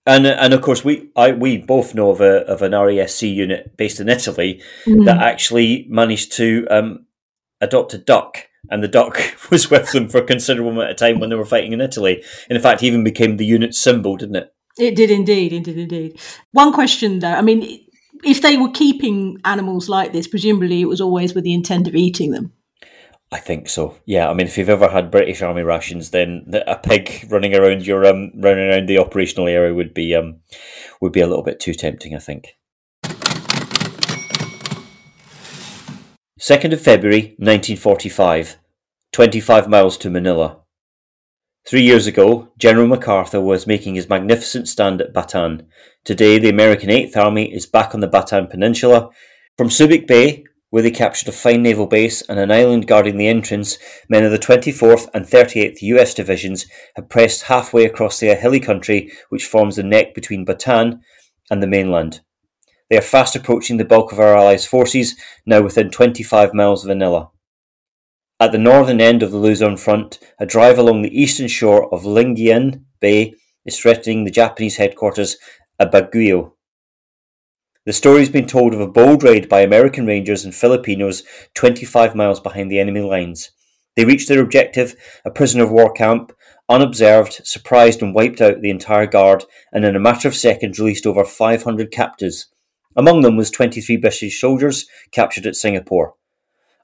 And, 0.07 0.27
and 0.27 0.55
of 0.55 0.63
course, 0.63 0.85
we 0.85 1.11
I, 1.15 1.33
we 1.33 1.59
both 1.59 1.95
know 1.95 2.11
of, 2.11 2.21
a, 2.21 2.47
of 2.47 2.63
an 2.63 2.73
RASC 2.73 3.23
unit 3.23 3.77
based 3.77 4.01
in 4.01 4.09
Italy 4.09 4.63
mm. 4.85 5.05
that 5.05 5.19
actually 5.19 5.87
managed 5.89 6.33
to 6.33 6.67
um, 6.71 7.07
adopt 7.61 7.95
a 7.95 7.99
duck. 7.99 8.47
And 8.71 8.83
the 8.83 8.89
duck 8.89 9.21
was 9.51 9.71
with 9.71 9.93
them 9.93 10.09
for 10.09 10.19
a 10.19 10.25
considerable 10.25 10.73
amount 10.73 10.91
of 10.91 10.97
time 10.97 11.19
when 11.19 11.31
they 11.31 11.37
were 11.37 11.45
fighting 11.45 11.73
in 11.73 11.81
Italy. 11.81 12.23
And 12.49 12.57
in 12.57 12.63
fact, 12.63 12.83
even 12.83 13.05
became 13.05 13.37
the 13.37 13.45
unit 13.45 13.75
symbol, 13.75 14.17
didn't 14.17 14.37
it? 14.37 14.55
It 14.79 14.97
did 14.97 15.11
indeed. 15.11 15.53
It 15.53 15.65
did 15.65 15.79
indeed. 15.79 16.21
One 16.53 16.73
question, 16.73 17.19
though. 17.19 17.33
I 17.33 17.43
mean, 17.43 17.87
if 18.25 18.43
they 18.43 18.57
were 18.57 18.71
keeping 18.71 19.39
animals 19.45 19.89
like 19.89 20.13
this, 20.13 20.27
presumably 20.27 20.81
it 20.81 20.89
was 20.89 21.01
always 21.01 21.35
with 21.35 21.45
the 21.45 21.55
intent 21.55 21.89
of 21.89 21.95
eating 21.95 22.31
them. 22.31 22.53
I 23.33 23.39
think 23.39 23.69
so. 23.69 23.97
Yeah, 24.07 24.29
I 24.29 24.35
mean, 24.35 24.49
if 24.49 24.59
you've 24.59 24.69
ever 24.69 24.89
had 24.89 25.11
British 25.11 25.41
Army 25.41 25.63
rations, 25.63 26.11
then 26.11 26.53
a 26.67 26.77
pig 26.77 27.29
running 27.31 27.55
around 27.55 27.87
your 27.87 28.05
um 28.05 28.33
running 28.35 28.69
around 28.69 28.89
the 28.89 28.99
operational 28.99 29.47
area 29.47 29.73
would 29.73 29.95
be 29.95 30.15
um 30.17 30.41
would 31.01 31.13
be 31.13 31.21
a 31.21 31.29
little 31.29 31.45
bit 31.45 31.61
too 31.61 31.75
tempting. 31.75 32.15
I 32.15 32.19
think. 32.19 32.57
Second 36.39 36.73
of 36.73 36.81
February, 36.81 37.37
nineteen 37.39 37.77
forty-five. 37.77 38.57
Twenty-five 39.13 39.69
miles 39.69 39.97
to 39.99 40.11
Manila. 40.11 40.59
Three 41.69 41.83
years 41.83 42.07
ago, 42.07 42.49
General 42.59 42.87
MacArthur 42.87 43.41
was 43.41 43.67
making 43.67 43.95
his 43.95 44.09
magnificent 44.09 44.67
stand 44.67 45.01
at 45.01 45.13
Bataan. 45.13 45.67
Today, 46.05 46.39
the 46.39 46.49
American 46.49 46.91
Eighth 46.91 47.17
Army 47.17 47.53
is 47.53 47.67
back 47.67 47.95
on 47.95 48.01
the 48.01 48.09
Bataan 48.09 48.49
Peninsula. 48.49 49.11
From 49.57 49.69
Subic 49.69 50.07
Bay, 50.07 50.45
where 50.71 50.83
they 50.83 50.91
captured 50.91 51.29
a 51.29 51.33
fine 51.33 51.63
naval 51.63 51.87
base 51.87 52.23
and 52.23 52.39
an 52.39 52.51
island 52.51 52.87
guarding 52.87 53.17
the 53.17 53.29
entrance, 53.29 53.77
men 54.09 54.25
of 54.25 54.31
the 54.31 54.39
24th 54.39 55.09
and 55.13 55.27
38th 55.27 55.83
US 55.83 56.15
Divisions 56.15 56.67
had 56.97 57.11
pressed 57.11 57.43
halfway 57.43 57.85
across 57.85 58.19
the 58.19 58.35
hilly 58.35 58.61
country 58.61 59.13
which 59.29 59.47
forms 59.47 59.77
the 59.77 59.83
neck 59.83 60.15
between 60.15 60.47
Bataan 60.47 61.01
and 61.51 61.63
the 61.63 61.67
mainland. 61.67 62.21
They 62.89 62.97
are 62.97 63.03
fast 63.03 63.37
approaching 63.37 63.77
the 63.77 63.85
bulk 63.85 64.11
of 64.13 64.19
our 64.19 64.37
allies' 64.37 64.67
forces, 64.67 65.17
now 65.47 65.63
within 65.63 65.91
25 65.91 66.55
miles 66.55 66.85
of 66.85 66.89
Manila. 66.89 67.31
At 68.41 68.53
the 68.53 68.59
northern 68.59 69.01
end 69.01 69.23
of 69.23 69.31
the 69.31 69.37
Luzon 69.37 69.77
front, 69.77 70.19
a 70.39 70.47
drive 70.47 70.79
along 70.79 71.03
the 71.03 71.21
eastern 71.21 71.47
shore 71.47 71.93
of 71.93 72.03
Lingayen 72.03 72.85
Bay 72.99 73.35
is 73.67 73.79
threatening 73.79 74.25
the 74.25 74.31
Japanese 74.31 74.77
headquarters 74.77 75.37
at 75.79 75.93
Baguio. 75.93 76.53
The 77.87 77.95
story 77.95 78.19
has 78.19 78.29
been 78.29 78.47
told 78.47 78.75
of 78.75 78.81
a 78.81 78.87
bold 78.87 79.23
raid 79.23 79.49
by 79.49 79.63
American 79.63 80.05
Rangers 80.05 80.45
and 80.45 80.55
Filipinos 80.55 81.23
25 81.55 82.15
miles 82.15 82.39
behind 82.39 82.71
the 82.71 82.79
enemy 82.79 83.01
lines. 83.01 83.53
They 83.97 84.05
reached 84.05 84.29
their 84.29 84.43
objective, 84.43 84.95
a 85.25 85.31
prisoner 85.31 85.65
of 85.65 85.71
war 85.71 85.91
camp, 85.91 86.31
unobserved, 86.69 87.41
surprised, 87.45 88.03
and 88.03 88.15
wiped 88.15 88.43
out 88.43 88.61
the 88.61 88.69
entire 88.69 89.07
guard, 89.07 89.47
and 89.73 89.87
in 89.87 89.97
a 89.97 90.01
matter 90.01 90.29
of 90.29 90.37
seconds 90.37 90.79
released 90.79 91.07
over 91.07 91.25
500 91.25 91.91
captives. 91.91 92.49
Among 92.97 93.23
them 93.23 93.39
was 93.39 93.51
23 93.51 93.97
British 93.97 94.39
soldiers 94.39 94.87
captured 95.11 95.47
at 95.47 95.57
Singapore. 95.57 96.17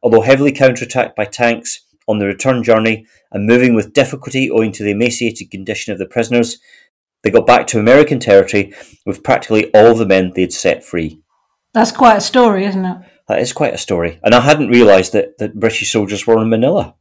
Although 0.03 0.23
heavily 0.23 0.53
counterattacked 0.53 1.15
by 1.15 1.27
tanks 1.27 1.85
on 2.09 2.21
the 2.21 2.27
return 2.27 2.63
journey 2.63 3.05
and 3.31 3.47
moving 3.47 3.75
with 3.75 3.93
difficulty 3.93 4.51
owing 4.51 4.73
to 4.73 4.83
the 4.83 4.93
emaciated 4.93 5.51
condition 5.51 5.93
of 5.93 5.99
the 5.99 6.07
prisoners, 6.07 6.59
they 7.23 7.31
got 7.31 7.47
back 7.47 7.67
to 7.69 7.79
American 7.79 8.21
territory 8.21 8.73
with 9.05 9.23
practically 9.23 9.73
all 9.73 9.95
the 9.95 10.07
men 10.07 10.33
they'd 10.35 10.53
set 10.53 10.85
free. 10.85 11.21
That's 11.73 11.93
quite 11.93 12.17
a 12.17 12.21
story, 12.21 12.65
isn't 12.65 12.85
it? 12.85 12.99
That 13.29 13.41
is 13.41 13.53
quite 13.53 13.75
a 13.75 13.79
story. 13.79 14.21
And 14.23 14.35
I 14.35 14.41
hadn't 14.41 14.69
realised 14.69 15.13
that, 15.13 15.39
that 15.39 15.59
British 15.59 15.91
soldiers 15.91 16.27
were 16.27 16.41
in 16.41 16.49
Manila. 16.49 16.95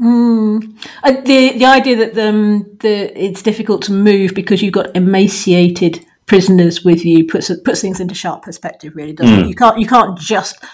Mm. 0.00 0.76
Uh, 1.04 1.12
the 1.20 1.56
the 1.56 1.66
idea 1.66 1.94
that 1.96 2.14
the, 2.14 2.28
um, 2.28 2.76
the 2.80 3.16
it's 3.16 3.42
difficult 3.42 3.82
to 3.82 3.92
move 3.92 4.34
because 4.34 4.60
you've 4.60 4.72
got 4.72 4.94
emaciated 4.96 6.04
prisoners 6.26 6.84
with 6.84 7.04
you 7.04 7.24
puts 7.24 7.48
puts 7.64 7.80
things 7.80 8.00
into 8.00 8.14
sharp 8.14 8.42
perspective. 8.42 8.96
Really, 8.96 9.12
doesn't 9.12 9.36
mm. 9.36 9.44
it? 9.44 9.48
You 9.48 9.54
can't 9.54 9.78
you 9.78 9.86
can't 9.86 10.18
just 10.18 10.64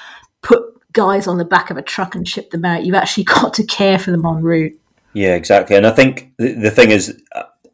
put 0.41 0.63
guys 0.93 1.27
on 1.27 1.37
the 1.37 1.45
back 1.45 1.71
of 1.71 1.77
a 1.77 1.83
truck 1.83 2.15
and 2.15 2.27
ship 2.27 2.51
them 2.51 2.65
out. 2.65 2.85
You've 2.85 2.95
actually 2.95 3.25
got 3.25 3.53
to 3.55 3.65
care 3.65 3.99
for 3.99 4.11
them 4.11 4.25
en 4.25 4.43
route. 4.43 4.81
Yeah, 5.13 5.35
exactly. 5.35 5.77
And 5.77 5.87
I 5.87 5.91
think 5.91 6.33
the, 6.39 6.53
the 6.55 6.71
thing 6.71 6.91
is, 6.91 7.21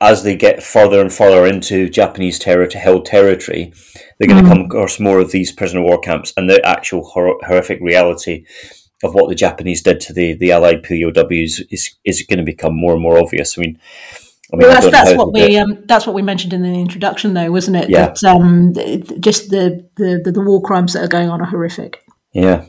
as 0.00 0.22
they 0.22 0.36
get 0.36 0.62
further 0.62 1.00
and 1.00 1.12
further 1.12 1.46
into 1.46 1.88
Japanese 1.88 2.38
terror 2.38 2.66
to 2.66 2.78
held 2.78 3.06
territory, 3.06 3.72
they're 4.18 4.28
going 4.28 4.44
mm. 4.44 4.48
to 4.48 4.54
come 4.54 4.64
across 4.66 5.00
more 5.00 5.18
of 5.18 5.30
these 5.30 5.52
prisoner 5.52 5.82
war 5.82 5.98
camps 5.98 6.32
and 6.36 6.48
the 6.50 6.64
actual 6.66 7.04
hor- 7.04 7.38
horrific 7.46 7.80
reality 7.80 8.44
of 9.02 9.14
what 9.14 9.28
the 9.28 9.34
Japanese 9.34 9.82
did 9.82 10.00
to 10.00 10.12
the, 10.12 10.34
the 10.34 10.52
Allied 10.52 10.82
POWs 10.82 11.60
is 11.70 11.94
is 12.04 12.22
going 12.22 12.38
to 12.38 12.44
become 12.44 12.74
more 12.74 12.92
and 12.92 13.02
more 13.02 13.18
obvious. 13.18 13.58
I 13.58 13.60
mean, 13.62 13.78
I 14.52 14.56
mean 14.56 14.68
well, 14.68 14.80
that's, 14.80 14.90
that's 14.90 15.16
what 15.16 15.32
we 15.32 15.56
um, 15.58 15.84
that's 15.86 16.06
what 16.06 16.14
we 16.14 16.22
mentioned 16.22 16.52
in 16.52 16.62
the 16.62 16.68
introduction, 16.68 17.34
though, 17.34 17.50
wasn't 17.50 17.76
it? 17.76 17.90
Yeah. 17.90 18.14
That 18.20 18.24
um, 18.24 18.72
just 19.20 19.50
the, 19.50 19.88
the, 19.96 20.20
the, 20.24 20.32
the 20.32 20.40
war 20.40 20.62
crimes 20.62 20.92
that 20.94 21.04
are 21.04 21.08
going 21.08 21.28
on 21.28 21.40
are 21.40 21.46
horrific. 21.46 22.02
Yeah. 22.32 22.66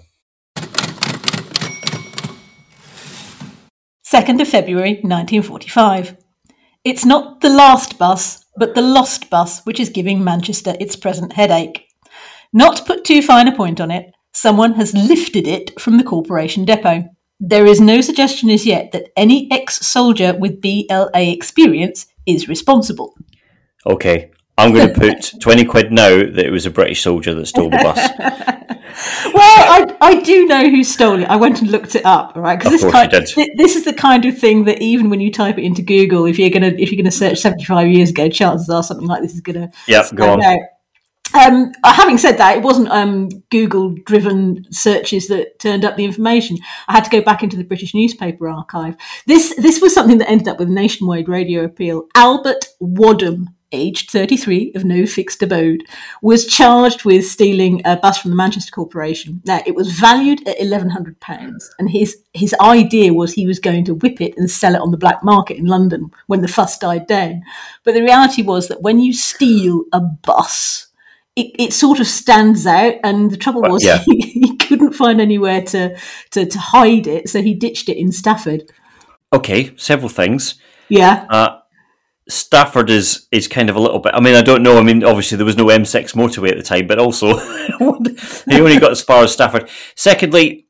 2nd 4.05 4.41
of 4.41 4.47
February 4.47 4.93
1945. 5.01 6.15
It's 6.87 7.03
not 7.03 7.41
the 7.41 7.49
last 7.49 7.97
bus, 7.97 8.45
but 8.55 8.73
the 8.73 8.81
lost 8.81 9.29
bus 9.29 9.59
which 9.65 9.77
is 9.77 9.89
giving 9.89 10.23
Manchester 10.23 10.73
its 10.79 10.95
present 10.95 11.33
headache. 11.33 11.85
Not 12.53 12.77
to 12.77 12.83
put 12.85 13.03
too 13.03 13.21
fine 13.21 13.49
a 13.49 13.53
point 13.53 13.81
on 13.81 13.91
it, 13.91 14.13
someone 14.31 14.75
has 14.75 14.93
lifted 14.93 15.49
it 15.49 15.77
from 15.81 15.97
the 15.97 16.05
corporation 16.05 16.63
depot. 16.63 17.09
There 17.41 17.65
is 17.65 17.81
no 17.81 17.99
suggestion 17.99 18.49
as 18.49 18.65
yet 18.65 18.93
that 18.93 19.11
any 19.17 19.51
ex 19.51 19.85
soldier 19.85 20.33
with 20.39 20.61
BLA 20.61 21.33
experience 21.33 22.05
is 22.25 22.47
responsible. 22.47 23.17
Okay, 23.85 24.31
I'm 24.57 24.71
going 24.71 24.87
to 24.93 24.97
put 24.97 25.33
20 25.41 25.65
quid 25.65 25.91
now 25.91 26.15
that 26.19 26.45
it 26.45 26.51
was 26.51 26.65
a 26.65 26.71
British 26.71 27.03
soldier 27.03 27.33
that 27.33 27.47
stole 27.47 27.69
the 27.69 27.79
bus. 27.83 28.76
well, 29.33 29.35
I, 29.35 29.97
I 30.01 30.21
do 30.21 30.45
know 30.45 30.69
who 30.69 30.83
stole 30.83 31.21
it. 31.21 31.25
I 31.25 31.35
went 31.35 31.61
and 31.61 31.69
looked 31.69 31.95
it 31.95 32.05
up, 32.05 32.35
right? 32.35 32.57
Because 32.57 32.81
this 32.81 32.91
kind, 32.91 33.11
this 33.11 33.75
is 33.75 33.85
the 33.85 33.93
kind 33.93 34.25
of 34.25 34.37
thing 34.37 34.65
that 34.65 34.81
even 34.81 35.09
when 35.09 35.19
you 35.19 35.31
type 35.31 35.57
it 35.57 35.63
into 35.63 35.81
Google, 35.81 36.25
if 36.25 36.39
you're 36.39 36.49
gonna 36.49 36.73
if 36.77 36.91
you're 36.91 37.01
gonna 37.01 37.11
search 37.11 37.39
75 37.39 37.87
years 37.87 38.09
ago, 38.09 38.29
chances 38.29 38.69
are 38.69 38.83
something 38.83 39.07
like 39.07 39.21
this 39.21 39.33
is 39.33 39.41
gonna 39.41 39.69
yeah 39.87 40.07
go 40.13 40.33
on. 40.33 40.43
Out. 40.43 40.59
Um, 41.33 41.73
uh, 41.83 41.93
having 41.93 42.17
said 42.17 42.37
that, 42.37 42.57
it 42.57 42.63
wasn't 42.63 42.89
um, 42.89 43.29
Google 43.49 43.93
driven 44.05 44.65
searches 44.71 45.27
that 45.27 45.59
turned 45.59 45.83
up 45.83 45.97
the 45.97 46.05
information. 46.05 46.57
I 46.87 46.93
had 46.93 47.03
to 47.03 47.09
go 47.09 47.21
back 47.21 47.43
into 47.43 47.57
the 47.57 47.63
British 47.63 47.93
newspaper 47.93 48.49
archive. 48.49 48.95
This 49.25 49.53
this 49.57 49.81
was 49.81 49.93
something 49.93 50.17
that 50.19 50.29
ended 50.29 50.47
up 50.47 50.59
with 50.59 50.69
nationwide 50.69 51.27
radio 51.27 51.63
appeal. 51.63 52.07
Albert 52.15 52.69
Wadham 52.79 53.49
aged 53.71 54.11
33, 54.11 54.71
of 54.75 54.85
no 54.85 55.05
fixed 55.05 55.43
abode, 55.43 55.83
was 56.21 56.45
charged 56.45 57.05
with 57.05 57.25
stealing 57.25 57.81
a 57.85 57.97
bus 57.97 58.17
from 58.17 58.31
the 58.31 58.37
Manchester 58.37 58.71
Corporation. 58.71 59.41
Now, 59.45 59.61
it 59.65 59.75
was 59.75 59.91
valued 59.91 60.47
at 60.47 60.57
£1,100, 60.57 61.63
and 61.79 61.89
his, 61.89 62.17
his 62.33 62.55
idea 62.61 63.13
was 63.13 63.33
he 63.33 63.47
was 63.47 63.59
going 63.59 63.85
to 63.85 63.95
whip 63.95 64.21
it 64.21 64.33
and 64.37 64.49
sell 64.49 64.75
it 64.75 64.81
on 64.81 64.91
the 64.91 64.97
black 64.97 65.23
market 65.23 65.57
in 65.57 65.65
London 65.65 66.11
when 66.27 66.41
the 66.41 66.47
fuss 66.47 66.77
died 66.77 67.07
down. 67.07 67.43
But 67.83 67.93
the 67.93 68.03
reality 68.03 68.41
was 68.41 68.67
that 68.67 68.81
when 68.81 68.99
you 68.99 69.13
steal 69.13 69.83
a 69.91 69.99
bus, 69.99 70.87
it, 71.35 71.51
it 71.59 71.73
sort 71.73 71.99
of 71.99 72.07
stands 72.07 72.65
out, 72.65 72.95
and 73.03 73.29
the 73.29 73.37
trouble 73.37 73.61
was 73.61 73.83
yeah. 73.83 74.03
he, 74.05 74.21
he, 74.21 74.57
couldn't 74.57 74.93
find 74.93 75.21
anywhere 75.21 75.61
to, 75.61 75.95
to, 76.31 76.45
to 76.45 76.59
hide 76.59 77.05
it, 77.05 77.29
so 77.29 77.41
he 77.41 77.53
ditched 77.53 77.89
it 77.89 77.97
in 77.97 78.11
Stafford. 78.11 78.71
Okay, 79.31 79.75
several 79.77 80.09
things. 80.09 80.55
Yeah. 80.89 81.25
Uh, 81.29 81.59
Stafford 82.29 82.89
is 82.89 83.27
is 83.31 83.47
kind 83.47 83.69
of 83.69 83.75
a 83.75 83.79
little 83.79 83.99
bit. 83.99 84.13
I 84.13 84.19
mean, 84.19 84.35
I 84.35 84.41
don't 84.41 84.63
know. 84.63 84.77
I 84.77 84.83
mean, 84.83 85.03
obviously 85.03 85.37
there 85.37 85.45
was 85.45 85.57
no 85.57 85.65
M6 85.65 86.13
motorway 86.13 86.51
at 86.51 86.57
the 86.57 86.63
time, 86.63 86.87
but 86.87 86.99
also 86.99 87.37
he 88.49 88.59
only 88.59 88.79
got 88.79 88.91
as 88.91 89.01
far 89.01 89.23
as 89.23 89.33
Stafford. 89.33 89.69
Secondly, 89.95 90.67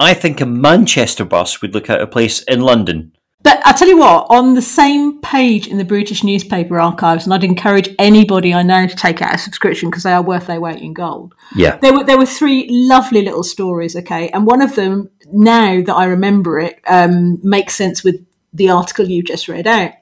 I 0.00 0.14
think 0.14 0.40
a 0.40 0.46
Manchester 0.46 1.24
bus 1.24 1.60
would 1.62 1.74
look 1.74 1.90
out 1.90 2.00
of 2.00 2.10
place 2.10 2.42
in 2.42 2.60
London. 2.60 3.12
But 3.42 3.66
I 3.66 3.72
tell 3.72 3.88
you 3.88 3.98
what, 3.98 4.26
on 4.28 4.54
the 4.54 4.62
same 4.62 5.20
page 5.22 5.66
in 5.66 5.78
the 5.78 5.84
British 5.84 6.22
newspaper 6.22 6.78
archives, 6.78 7.24
and 7.24 7.32
I'd 7.32 7.44
encourage 7.44 7.88
anybody 7.98 8.52
I 8.52 8.62
know 8.62 8.86
to 8.86 8.96
take 8.96 9.22
out 9.22 9.34
a 9.34 9.38
subscription 9.38 9.88
because 9.88 10.02
they 10.02 10.12
are 10.12 10.22
worth 10.22 10.46
their 10.46 10.60
weight 10.60 10.82
in 10.82 10.92
gold. 10.92 11.34
Yeah, 11.54 11.76
there 11.76 11.94
were 11.94 12.04
there 12.04 12.18
were 12.18 12.26
three 12.26 12.66
lovely 12.68 13.22
little 13.22 13.42
stories. 13.42 13.96
Okay, 13.96 14.28
and 14.30 14.46
one 14.46 14.60
of 14.60 14.74
them, 14.74 15.08
now 15.32 15.82
that 15.82 15.94
I 15.94 16.04
remember 16.04 16.60
it, 16.60 16.80
um, 16.86 17.38
makes 17.42 17.74
sense 17.74 18.04
with 18.04 18.26
the 18.52 18.68
article 18.68 19.06
you 19.06 19.22
just 19.22 19.48
read 19.48 19.66
out. 19.66 19.92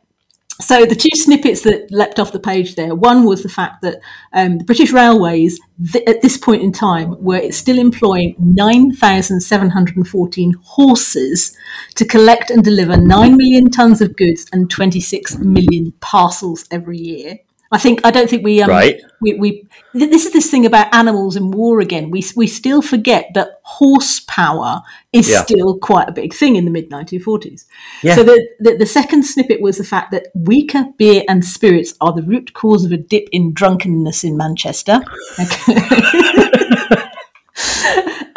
So 0.61 0.85
the 0.85 0.97
two 0.97 1.15
snippets 1.15 1.62
that 1.62 1.88
leapt 1.93 2.19
off 2.19 2.33
the 2.33 2.41
page 2.41 2.75
there, 2.75 2.93
one 2.93 3.25
was 3.25 3.45
the 3.45 3.49
fact 3.49 3.81
that 3.83 4.00
um, 4.33 4.59
the 4.59 4.65
British 4.65 4.93
Railways, 4.93 5.61
th- 5.93 6.05
at 6.09 6.21
this 6.21 6.37
point 6.37 6.62
in 6.62 6.73
time, 6.73 7.15
were 7.23 7.53
still 7.53 7.79
employing 7.79 8.35
9,714 8.38 10.55
horses 10.61 11.57
to 11.95 12.05
collect 12.05 12.50
and 12.50 12.65
deliver 12.65 12.97
9 12.97 13.37
million 13.37 13.71
tonnes 13.71 14.00
of 14.00 14.17
goods 14.17 14.47
and 14.53 14.69
26 14.69 15.38
million 15.38 15.93
parcels 16.00 16.65
every 16.73 16.99
year. 16.99 17.38
I 17.71 17.79
think 17.79 18.01
I 18.03 18.11
don't 18.11 18.31
think 18.31 18.45
we 18.45 18.63
um, 18.63 18.71
right. 18.71 19.01
we, 19.21 19.35
we 19.35 19.69
this 19.93 20.25
is 20.25 20.33
this 20.33 20.51
thing 20.51 20.65
about 20.65 20.93
animals 20.95 21.37
in 21.37 21.51
war 21.51 21.81
again. 21.81 22.11
We 22.11 22.25
we 22.35 22.47
still 22.47 22.81
forget 22.81 23.31
that 23.35 23.61
horsepower 23.63 24.81
is 25.13 25.29
yeah. 25.29 25.43
still 25.43 25.79
quite 25.79 26.09
a 26.09 26.13
big 26.13 26.33
thing 26.33 26.57
in 26.57 26.65
the 26.65 26.71
mid 26.71 26.89
1940s. 26.89 27.67
Yeah. 28.03 28.15
So 28.15 28.23
the, 28.23 28.49
the, 28.61 28.77
the 28.79 28.87
second 28.87 29.25
snippet 29.25 29.61
was 29.61 29.77
the 29.77 29.85
fact 29.85 30.13
that 30.13 30.29
weaker 30.35 30.87
beer 30.97 31.25
and 31.29 31.45
spirits 31.45 31.95
are 32.01 32.13
the 32.13 32.23
root 32.23 32.55
cause 32.55 32.87
of 32.87 32.93
a 32.93 32.97
dip 32.97 33.29
in 33.33 33.53
drunkenness 33.53 34.25
in 34.25 34.37
Manchester. 34.37 35.01
Okay. 35.39 35.75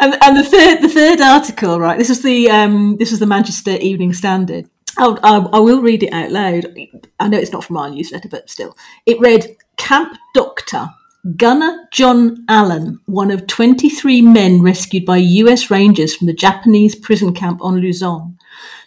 and, 0.00 0.14
and 0.22 0.36
the 0.36 0.44
third 0.44 0.82
the 0.82 0.88
third 0.88 1.20
article, 1.20 1.80
right? 1.80 1.96
This 1.96 2.10
is 2.10 2.22
the 2.22 2.50
um, 2.50 2.96
this 2.98 3.12
is 3.12 3.18
the 3.18 3.26
Manchester 3.26 3.76
Evening 3.80 4.12
Standard. 4.12 4.68
I'll, 4.98 5.18
I 5.54 5.58
will 5.58 5.80
read 5.80 6.02
it 6.02 6.12
out 6.12 6.30
loud. 6.30 6.66
I 7.18 7.28
know 7.28 7.38
it's 7.38 7.52
not 7.52 7.64
from 7.64 7.76
our 7.76 7.90
newsletter, 7.90 8.28
but 8.28 8.50
still. 8.50 8.76
It 9.06 9.20
read 9.20 9.56
Camp 9.76 10.16
Doctor 10.34 10.88
Gunner 11.36 11.88
John 11.92 12.44
Allen, 12.48 12.98
one 13.06 13.30
of 13.30 13.46
23 13.46 14.22
men 14.22 14.60
rescued 14.60 15.04
by 15.04 15.18
US 15.18 15.70
Rangers 15.70 16.16
from 16.16 16.26
the 16.26 16.32
Japanese 16.32 16.96
prison 16.96 17.32
camp 17.32 17.62
on 17.62 17.76
Luzon, 17.76 18.36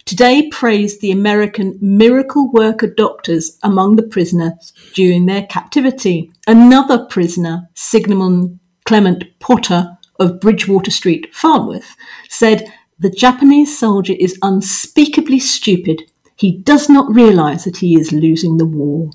today 0.03 0.49
praised 0.49 0.99
the 0.99 1.11
American 1.11 1.77
miracle 1.79 2.51
worker 2.51 2.87
doctors 2.87 3.57
among 3.63 3.95
the 3.95 4.03
prisoners 4.03 4.73
during 4.93 5.25
their 5.25 5.45
captivity. 5.45 6.29
Another 6.45 7.05
prisoner, 7.05 7.69
Sigismund 7.73 8.59
Clement 8.83 9.23
Potter 9.39 9.97
of 10.19 10.41
Bridgewater 10.41 10.91
Street, 10.91 11.33
Farnworth, 11.33 11.95
said, 12.27 12.69
The 12.97 13.09
Japanese 13.09 13.77
soldier 13.77 14.13
is 14.19 14.37
unspeakably 14.41 15.39
stupid. 15.39 16.03
He 16.35 16.57
does 16.57 16.89
not 16.89 17.13
realize 17.13 17.63
that 17.65 17.77
he 17.77 17.99
is 17.99 18.11
losing 18.11 18.57
the 18.57 18.65
war. 18.65 19.09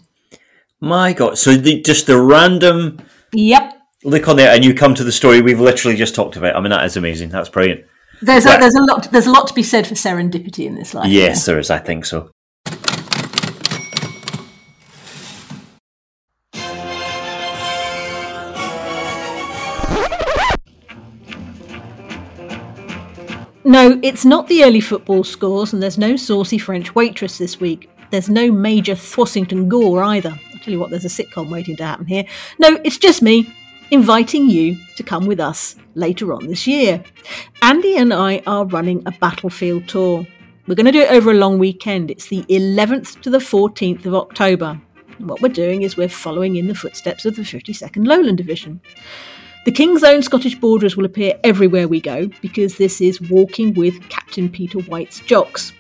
My 0.81 1.13
God! 1.13 1.39
So 1.39 1.55
the, 1.57 1.81
just 1.83 2.07
the 2.07 2.21
random 2.21 2.99
Yep. 3.33 3.75
look 4.05 4.29
on 4.29 4.37
there, 4.37 4.55
and 4.55 4.65
you 4.65 4.75
come 4.75 4.95
to 4.95 5.05
the 5.05 5.13
story 5.13 5.41
we've 5.41 5.61
literally 5.61 5.97
just 5.97 6.15
talked 6.15 6.37
about. 6.37 6.57
I 6.57 6.61
mean, 6.61 6.71
that 6.71 6.85
is 6.85 6.97
amazing. 6.97 7.29
That's 7.31 7.49
brilliant. 7.51 7.85
There's 8.23 8.45
Right. 8.45 8.57
a, 8.57 8.61
there's 8.61 8.75
a 8.75 8.83
lot 8.85 9.11
there's 9.13 9.27
a 9.27 9.31
lot 9.31 9.47
to 9.49 9.55
be 9.55 9.63
said 9.63 9.87
for 9.87 9.95
serendipity 9.95 10.67
in 10.67 10.75
this 10.75 10.95
life. 10.95 11.11
Yes, 11.11 11.45
there 11.47 11.59
is. 11.59 11.71
I 11.71 11.79
think 11.79 12.05
so. 12.07 12.31
No, 23.71 24.01
it's 24.03 24.25
not 24.25 24.49
the 24.49 24.65
early 24.65 24.81
football 24.81 25.23
scores, 25.23 25.73
and 25.73 25.81
there's 25.81 25.97
no 25.97 26.17
saucy 26.17 26.59
French 26.59 26.93
waitress 26.97 27.39
this 27.39 27.61
week. 27.61 27.89
There's 28.11 28.29
no 28.29 28.51
major 28.51 28.97
Thwossington 28.97 29.69
Gore 29.69 30.03
either. 30.03 30.31
I'll 30.31 30.59
tell 30.59 30.73
you 30.73 30.81
what, 30.81 30.91
there's 30.91 31.05
a 31.05 31.09
sitcom 31.09 31.51
waiting 31.51 31.77
to 31.77 31.85
happen 31.85 32.05
here. 32.05 32.25
No, 32.59 32.81
it's 32.83 32.99
just 32.99 33.23
me 33.23 33.55
inviting 33.93 34.51
you 34.51 34.77
to 34.97 35.05
come 35.05 35.25
with 35.25 35.39
us 35.39 35.77
later 35.95 36.33
on 36.33 36.49
this 36.49 36.67
year. 36.67 37.01
Andy 37.63 37.97
and 37.97 38.13
I 38.13 38.43
are 38.45 38.65
running 38.65 39.05
a 39.07 39.13
battlefield 39.13 39.87
tour. 39.87 40.27
We're 40.67 40.75
going 40.75 40.87
to 40.87 40.91
do 40.91 41.03
it 41.03 41.13
over 41.13 41.31
a 41.31 41.35
long 41.35 41.61
weekend. 41.61 42.11
It's 42.11 42.27
the 42.27 42.43
11th 42.49 43.21
to 43.21 43.31
the 43.31 43.39
14th 43.39 44.05
of 44.05 44.17
October. 44.17 44.81
And 45.17 45.29
what 45.29 45.43
we're 45.43 45.49
doing 45.49 45.83
is 45.83 45.97
we're 45.97 46.09
following 46.09 46.57
in 46.57 46.67
the 46.67 46.75
footsteps 46.75 47.25
of 47.25 47.37
the 47.37 47.43
52nd 47.43 48.05
Lowland 48.05 48.39
Division. 48.39 48.81
The 49.67 49.73
King's 49.73 50.03
Own 50.03 50.23
Scottish 50.23 50.55
Borderers 50.55 50.97
will 50.97 51.05
appear 51.05 51.39
everywhere 51.45 51.87
we 51.87 52.01
go 52.01 52.29
because 52.41 52.79
this 52.79 53.03
is 53.03 53.21
Walking 53.21 53.75
with 53.75 54.01
Captain 54.09 54.49
Peter 54.49 54.79
White's 54.79 55.21
Jocks. 55.21 55.75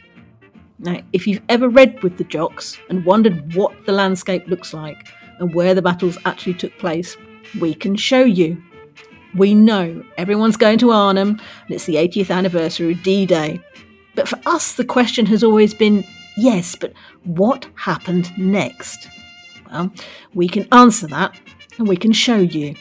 Now, 0.78 1.00
if 1.14 1.26
you've 1.26 1.40
ever 1.48 1.66
read 1.66 2.02
with 2.02 2.18
the 2.18 2.24
Jocks 2.24 2.78
and 2.90 3.06
wondered 3.06 3.54
what 3.54 3.86
the 3.86 3.92
landscape 3.92 4.46
looks 4.48 4.74
like 4.74 5.08
and 5.38 5.54
where 5.54 5.74
the 5.74 5.80
battles 5.80 6.18
actually 6.26 6.54
took 6.54 6.76
place, 6.76 7.16
we 7.58 7.72
can 7.72 7.96
show 7.96 8.22
you. 8.22 8.62
We 9.34 9.54
know 9.54 10.04
everyone's 10.18 10.58
going 10.58 10.76
to 10.78 10.90
Arnhem 10.90 11.30
and 11.30 11.70
it's 11.70 11.86
the 11.86 11.94
80th 11.94 12.30
anniversary 12.30 12.92
of 12.92 13.02
D 13.02 13.24
Day. 13.24 13.60
But 14.14 14.28
for 14.28 14.38
us, 14.44 14.74
the 14.74 14.84
question 14.84 15.24
has 15.26 15.42
always 15.42 15.72
been 15.72 16.04
yes, 16.36 16.74
but 16.74 16.92
what 17.24 17.66
happened 17.76 18.30
next? 18.36 19.08
Well, 19.72 19.90
we 20.34 20.48
can 20.48 20.68
answer 20.70 21.06
that 21.06 21.34
and 21.78 21.88
we 21.88 21.96
can 21.96 22.12
show 22.12 22.36
you. 22.36 22.74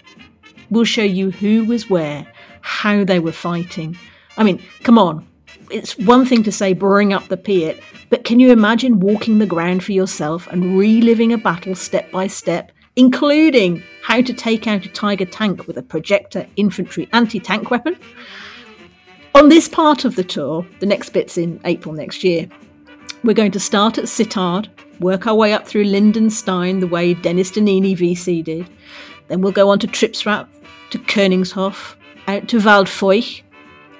We'll 0.70 0.84
show 0.84 1.04
you 1.04 1.32
who 1.32 1.66
was 1.66 1.90
where, 1.90 2.26
how 2.62 3.04
they 3.04 3.20
were 3.20 3.32
fighting. 3.32 3.98
I 4.38 4.44
mean, 4.44 4.62
come 4.84 4.98
on. 4.98 5.26
It's 5.72 5.98
one 5.98 6.26
thing 6.26 6.44
to 6.44 6.52
say 6.52 6.74
bring 6.74 7.14
up 7.14 7.28
the 7.28 7.38
Piat, 7.38 7.82
but 8.10 8.24
can 8.24 8.40
you 8.40 8.52
imagine 8.52 9.00
walking 9.00 9.40
the 9.40 9.46
ground 9.46 9.84
for 9.84 9.92
yourself 9.92 10.48
and 10.48 10.78
reliving 10.78 11.32
a 11.34 11.38
battle 11.38 11.76
step 11.76 12.10
by 12.12 12.28
step, 12.28 12.72
including 12.96 13.84
how 14.04 14.22
to 14.22 14.34
take 14.34 14.68
out 14.68 14.86
a 14.86 14.90
Tiger 14.90 15.26
tank 15.26 15.68
with 15.68 15.78
a 15.78 15.84
projector 15.84 16.48
infantry 16.56 17.08
anti 17.14 17.40
tank 17.40 17.70
weapon? 17.70 17.98
On 19.36 19.50
this 19.50 19.70
part 19.70 20.06
of 20.06 20.16
the 20.16 20.24
tour, 20.24 20.66
the 20.80 20.86
next 20.86 21.10
bit's 21.10 21.38
in 21.38 21.60
April 21.66 21.94
next 21.94 22.24
year, 22.24 22.50
we're 23.24 23.34
going 23.34 23.52
to 23.52 23.60
start 23.60 23.98
at 23.98 24.06
Sittard, 24.06 24.70
work 25.00 25.28
our 25.28 25.36
way 25.36 25.54
up 25.54 25.68
through 25.68 25.86
Lindenstein 25.86 26.80
the 26.80 26.88
way 26.88 27.14
Dennis 27.14 27.52
Donnini 27.52 27.96
VC 27.96 28.44
did. 28.44 28.70
Then 29.28 29.42
we'll 29.42 29.52
go 29.52 29.70
on 29.70 29.78
to 29.80 29.88
Tripsrath, 29.88 30.48
to 30.92 31.00
Koningshof, 31.00 31.96
out 32.28 32.44
uh, 32.44 32.46
to 32.48 32.60
Waldfeucht, 32.60 33.42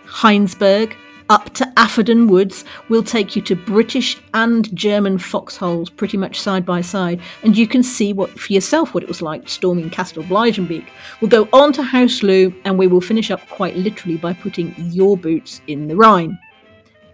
Heinsberg, 0.06 0.96
up 1.30 1.54
to 1.54 1.66
Afferden 1.78 2.28
Woods. 2.28 2.66
We'll 2.90 3.04
take 3.04 3.36
you 3.36 3.42
to 3.44 3.56
British 3.56 4.18
and 4.34 4.76
German 4.76 5.18
foxholes 5.18 5.90
pretty 5.90 6.18
much 6.18 6.40
side 6.40 6.66
by 6.66 6.82
side, 6.82 7.22
and 7.44 7.58
you 7.58 7.68
can 7.68 7.84
see 7.84 8.14
what 8.14 8.32
for 8.40 8.52
yourself 8.52 8.94
what 8.94 9.04
it 9.04 9.10
was 9.10 9.22
like 9.22 9.48
storming 9.48 9.90
Castle 9.90 10.24
Blijenbeek. 10.24 10.88
We'll 11.22 11.30
go 11.30 11.48
on 11.54 11.74
to 11.74 11.82
Houseloo, 11.82 12.54
and 12.66 12.78
we 12.78 12.88
will 12.88 13.02
finish 13.02 13.32
up 13.32 13.48
quite 13.50 13.76
literally 13.76 14.18
by 14.18 14.34
putting 14.34 14.74
your 14.78 15.16
boots 15.18 15.62
in 15.68 15.88
the 15.88 15.96
Rhine. 15.96 16.38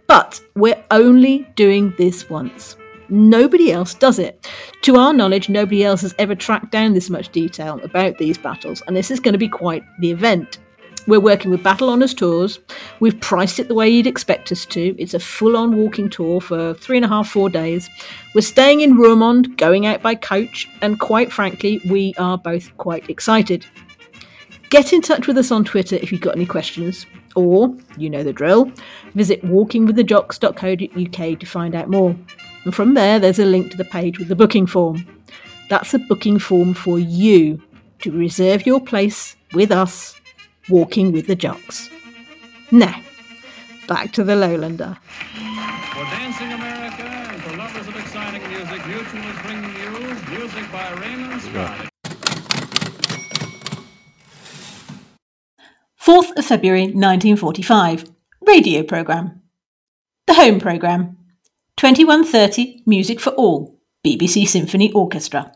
But 0.08 0.40
we're 0.56 0.84
only 0.92 1.48
doing 1.56 1.94
this 1.98 2.30
once. 2.30 2.78
Nobody 3.10 3.72
else 3.72 3.94
does 3.94 4.20
it. 4.20 4.48
To 4.82 4.96
our 4.96 5.14
knowledge, 5.14 5.50
nobody 5.50 5.84
else 5.84 6.02
has 6.02 6.16
ever 6.20 6.36
tracked 6.36 6.72
down 6.72 6.94
this 6.94 7.10
much 7.10 7.30
detail 7.30 7.80
about 7.84 8.18
these 8.18 8.38
battles, 8.38 8.82
and 8.88 8.96
this 8.96 9.12
is 9.12 9.20
going 9.20 9.34
to 9.34 9.40
be 9.40 9.50
quite 9.50 9.84
the 10.00 10.12
event. 10.12 10.60
We're 11.08 11.20
working 11.20 11.52
with 11.52 11.62
Battle 11.62 11.92
Honours 11.92 12.16
Tours. 12.16 12.60
We've 13.00 13.20
priced 13.22 13.60
it 13.60 13.68
the 13.68 13.76
way 13.76 13.88
you'd 13.88 14.08
expect 14.08 14.52
us 14.52 14.66
to. 14.68 14.96
It's 14.98 15.14
a 15.14 15.20
full 15.20 15.56
on 15.56 15.76
walking 15.76 16.10
tour 16.10 16.42
for 16.42 16.74
three 16.74 16.98
and 16.98 17.06
a 17.06 17.08
half, 17.08 17.30
four 17.30 17.48
days. 17.48 17.88
We're 18.34 18.42
staying 18.42 18.82
in 18.82 18.98
Roermond, 18.98 19.56
going 19.58 19.86
out 19.86 20.02
by 20.02 20.16
coach, 20.16 20.68
and 20.82 21.00
quite 21.00 21.32
frankly, 21.32 21.80
we 21.90 22.16
are 22.18 22.40
both 22.40 22.76
quite 22.78 23.08
excited. 23.08 23.68
Get 24.72 24.94
in 24.94 25.02
touch 25.02 25.28
with 25.28 25.38
us 25.38 25.52
on 25.52 25.64
Twitter 25.64 25.96
if 25.98 26.12
you've 26.12 26.22
got 26.22 26.36
any 26.36 26.48
questions, 26.48 27.06
or, 27.36 27.72
you 27.98 28.10
know 28.10 28.24
the 28.24 28.34
drill, 28.34 28.72
visit 29.14 29.44
walkingwiththejocks.co.uk 29.44 31.40
to 31.40 31.46
find 31.46 31.76
out 31.76 31.88
more. 31.88 32.16
And 32.66 32.74
from 32.74 32.96
there, 32.96 33.20
there's 33.20 33.40
a 33.40 33.46
link 33.46 33.72
to 33.72 33.78
the 33.78 33.86
page 33.86 34.18
with 34.18 34.28
the 34.28 34.36
booking 34.36 34.66
form. 34.66 35.06
That's 35.70 35.94
a 35.94 36.00
booking 36.00 36.40
form 36.40 36.74
for 36.74 37.00
you 37.00 37.62
to 38.00 38.12
reserve 38.12 38.66
your 38.66 38.82
place 38.82 39.36
with 39.54 39.72
us, 39.72 40.20
walking 40.68 41.12
with 41.12 41.28
the 41.28 41.36
jocks. 41.36 41.90
Now, 42.72 43.00
back 43.88 44.12
to 44.14 44.24
the 44.24 44.34
Lowlander. 44.34 44.98
For 44.98 46.04
Dancing 46.04 46.52
America 46.52 47.04
and 47.04 47.42
for 47.44 47.56
lovers 47.56 47.88
of 47.88 47.96
exciting 47.96 48.48
music, 48.50 48.86
Mutual 48.88 49.30
is 49.30 49.40
bringing 49.44 49.76
you 49.76 50.40
music 50.40 50.72
by 50.72 50.92
Raymond 50.94 51.42
Scott. 51.42 51.90
4th 56.02 56.38
of 56.38 56.46
February 56.46 56.84
1945. 56.84 58.06
Radio 58.42 58.84
programme. 58.84 59.42
The 60.28 60.34
Home 60.34 60.60
programme. 60.60 61.18
2130 61.86 62.82
Music 62.88 63.20
for 63.20 63.30
All. 63.34 63.80
BBC 64.04 64.48
Symphony 64.48 64.92
Orchestra. 64.94 65.52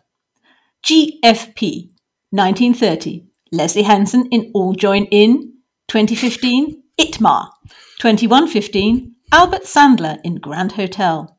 GFP. 0.85 1.89
1930. 2.29 3.25
Leslie 3.51 3.81
Henson 3.81 4.27
in 4.29 4.51
All 4.53 4.73
Join 4.73 5.05
In. 5.05 5.53
2015. 5.87 6.83
ITMA. 7.01 7.49
2115. 7.97 9.15
Albert 9.31 9.63
Sandler 9.63 10.19
in 10.23 10.35
Grand 10.35 10.73
Hotel. 10.73 11.35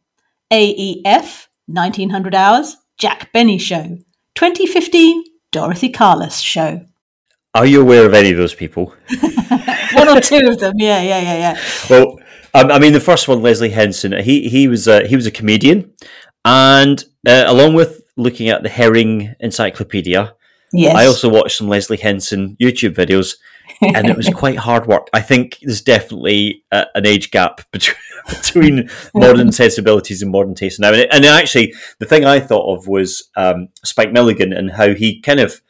AEF. 0.52 1.46
1900 1.66 2.34
Hours. 2.34 2.76
Jack 2.98 3.32
Benny 3.32 3.58
Show. 3.58 3.96
2015. 4.34 5.22
Dorothy 5.52 5.90
Carless 5.90 6.40
Show. 6.40 6.84
Are 7.54 7.66
you 7.66 7.80
aware 7.80 8.06
of 8.06 8.14
any 8.14 8.32
of 8.32 8.38
those 8.38 8.54
people? 8.56 8.86
One 9.92 10.08
or 10.08 10.20
two 10.20 10.48
of 10.48 10.58
them. 10.58 10.74
Yeah, 10.78 11.00
yeah, 11.00 11.20
yeah, 11.20 11.36
yeah. 11.36 11.60
Well, 11.88 12.19
um, 12.54 12.70
I 12.70 12.78
mean, 12.78 12.92
the 12.92 13.00
first 13.00 13.28
one, 13.28 13.42
Leslie 13.42 13.70
Henson. 13.70 14.12
He 14.22 14.48
he 14.48 14.68
was 14.68 14.88
a, 14.88 15.06
he 15.06 15.16
was 15.16 15.26
a 15.26 15.30
comedian, 15.30 15.92
and 16.44 17.02
uh, 17.26 17.44
along 17.46 17.74
with 17.74 18.02
looking 18.16 18.48
at 18.48 18.62
the 18.62 18.68
Herring 18.68 19.34
Encyclopedia, 19.40 20.34
Yes. 20.72 20.96
I 20.96 21.06
also 21.06 21.28
watched 21.28 21.56
some 21.56 21.68
Leslie 21.68 21.96
Henson 21.96 22.56
YouTube 22.60 22.94
videos, 22.94 23.36
and 23.82 24.08
it 24.08 24.16
was 24.16 24.28
quite 24.34 24.58
hard 24.58 24.86
work. 24.86 25.08
I 25.12 25.20
think 25.20 25.58
there's 25.62 25.82
definitely 25.82 26.64
a, 26.70 26.86
an 26.94 27.06
age 27.06 27.30
gap 27.30 27.62
between, 27.72 27.96
between 28.28 28.90
modern 29.14 29.52
sensibilities 29.62 30.22
and 30.22 30.30
modern 30.30 30.54
taste 30.54 30.78
now. 30.78 30.92
And, 30.92 31.12
and 31.12 31.24
actually, 31.24 31.74
the 31.98 32.06
thing 32.06 32.24
I 32.24 32.40
thought 32.40 32.72
of 32.72 32.86
was 32.86 33.28
um, 33.36 33.68
Spike 33.84 34.12
Milligan 34.12 34.52
and 34.52 34.72
how 34.72 34.94
he 34.94 35.20
kind 35.20 35.40
of 35.40 35.60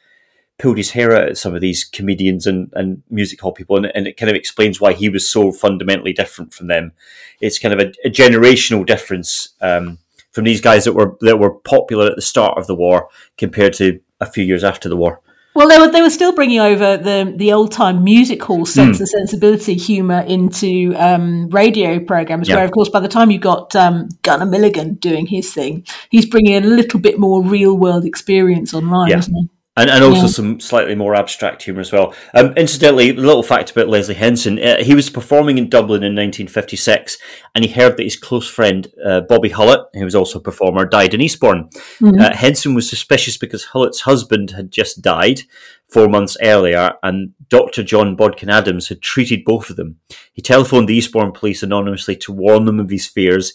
pulled 0.61 0.77
his 0.77 0.91
hair 0.91 1.17
out 1.17 1.29
at 1.29 1.39
some 1.39 1.55
of 1.55 1.61
these 1.61 1.85
comedians 1.85 2.47
and, 2.47 2.71
and 2.75 3.03
music 3.11 3.41
hall 3.41 3.53
people, 3.53 3.77
and, 3.77 3.87
and 3.95 4.07
it 4.07 4.17
kind 4.17 4.31
of 4.31 4.37
explains 4.37 4.81
why 4.81 4.93
he 4.93 5.09
was 5.09 5.29
so 5.29 5.51
fundamentally 5.53 6.13
different 6.13 6.53
from 6.53 6.67
them. 6.67 6.93
It's 7.41 7.59
kind 7.59 7.75
of 7.75 7.81
a, 7.81 7.93
a 8.07 8.11
generational 8.11 8.85
difference 8.85 9.51
um, 9.61 9.99
from 10.33 10.45
these 10.45 10.61
guys 10.61 10.85
that 10.85 10.93
were 10.93 11.17
that 11.23 11.39
were 11.39 11.55
popular 11.55 12.07
at 12.09 12.17
the 12.17 12.23
start 12.23 12.59
of 12.59 12.67
the 12.67 12.75
war 12.75 13.09
compared 13.39 13.73
to 13.75 14.01
a 14.21 14.27
few 14.27 14.45
years 14.45 14.63
after 14.63 14.89
the 14.89 14.97
war. 14.97 15.21
Well, 15.55 15.69
they 15.69 15.79
were 15.79 15.91
they 15.91 16.03
were 16.03 16.11
still 16.11 16.33
bringing 16.33 16.61
over 16.61 16.97
the 16.97 17.33
the 17.37 17.53
old 17.53 17.73
time 17.73 18.05
music 18.05 18.41
hall 18.43 18.65
sense 18.65 19.01
and 19.01 19.09
sensibility 19.09 19.75
humour 19.75 20.21
into 20.21 20.95
um, 20.97 21.49
radio 21.49 21.99
programs. 21.99 22.49
Yeah. 22.49 22.57
Where, 22.57 22.65
of 22.65 22.71
course, 22.71 22.89
by 22.89 23.01
the 23.01 23.09
time 23.09 23.33
you 23.33 23.39
got 23.39 23.75
um, 23.75 24.09
Gunner 24.23 24.47
Milligan 24.47 24.95
doing 24.95 25.27
his 25.27 25.53
thing, 25.53 25.85
he's 26.11 26.27
bringing 26.27 26.55
a 26.55 26.61
little 26.61 27.01
bit 27.01 27.19
more 27.19 27.43
real 27.43 27.77
world 27.77 28.05
experience 28.05 28.73
online, 28.75 29.11
Yeah. 29.11 29.19
isn't 29.19 29.35
he? 29.35 29.49
And, 29.81 29.91
and 29.91 30.05
also 30.05 30.23
Yeah. 30.23 30.27
some 30.29 30.61
slightly 30.61 30.95
more 30.95 31.15
abstract 31.15 31.63
humour 31.63 31.81
as 31.81 31.93
well. 31.93 32.15
Um, 32.35 32.53
incidentally, 32.57 33.11
a 33.11 33.15
little 33.15 33.43
fact 33.43 33.71
about 33.71 33.89
Leslie 33.89 34.15
Henson: 34.15 34.59
uh, 34.59 34.83
he 34.83 34.95
was 34.95 35.11
performing 35.11 35.59
in 35.59 35.69
Dublin 35.69 36.03
in 36.03 36.15
1956, 36.15 37.19
and 37.55 37.65
he 37.65 37.71
heard 37.71 37.97
that 37.97 38.03
his 38.05 38.17
close 38.17 38.49
friend 38.49 38.89
uh, 39.05 39.23
Bobby 39.23 39.51
Hullett, 39.51 39.85
who 39.95 40.05
was 40.05 40.15
also 40.15 40.39
a 40.39 40.43
performer, 40.43 40.85
died 40.85 41.15
in 41.15 41.21
Eastbourne. 41.21 41.69
Uh, 42.03 42.35
Henson 42.35 42.75
was 42.75 42.89
suspicious 42.89 43.37
because 43.37 43.67
Hullett's 43.73 44.01
husband 44.03 44.51
had 44.53 44.71
just 44.71 45.03
died 45.03 45.43
four 45.89 46.09
months 46.09 46.37
earlier, 46.43 46.93
and 47.03 47.33
Dr. 47.49 47.83
John 47.83 48.15
Bodkin 48.15 48.49
Adams 48.49 48.89
had 48.89 49.03
treated 49.03 49.45
both 49.45 49.71
of 49.71 49.77
them. 49.77 49.97
He 50.33 50.41
telephoned 50.43 50.89
the 50.89 50.95
Eastbourne 50.95 51.33
police 51.33 51.63
anonymously 51.65 52.15
to 52.17 52.33
warn 52.33 52.65
them 52.65 52.79
of 52.79 52.91
his 52.91 53.07
fears, 53.09 53.53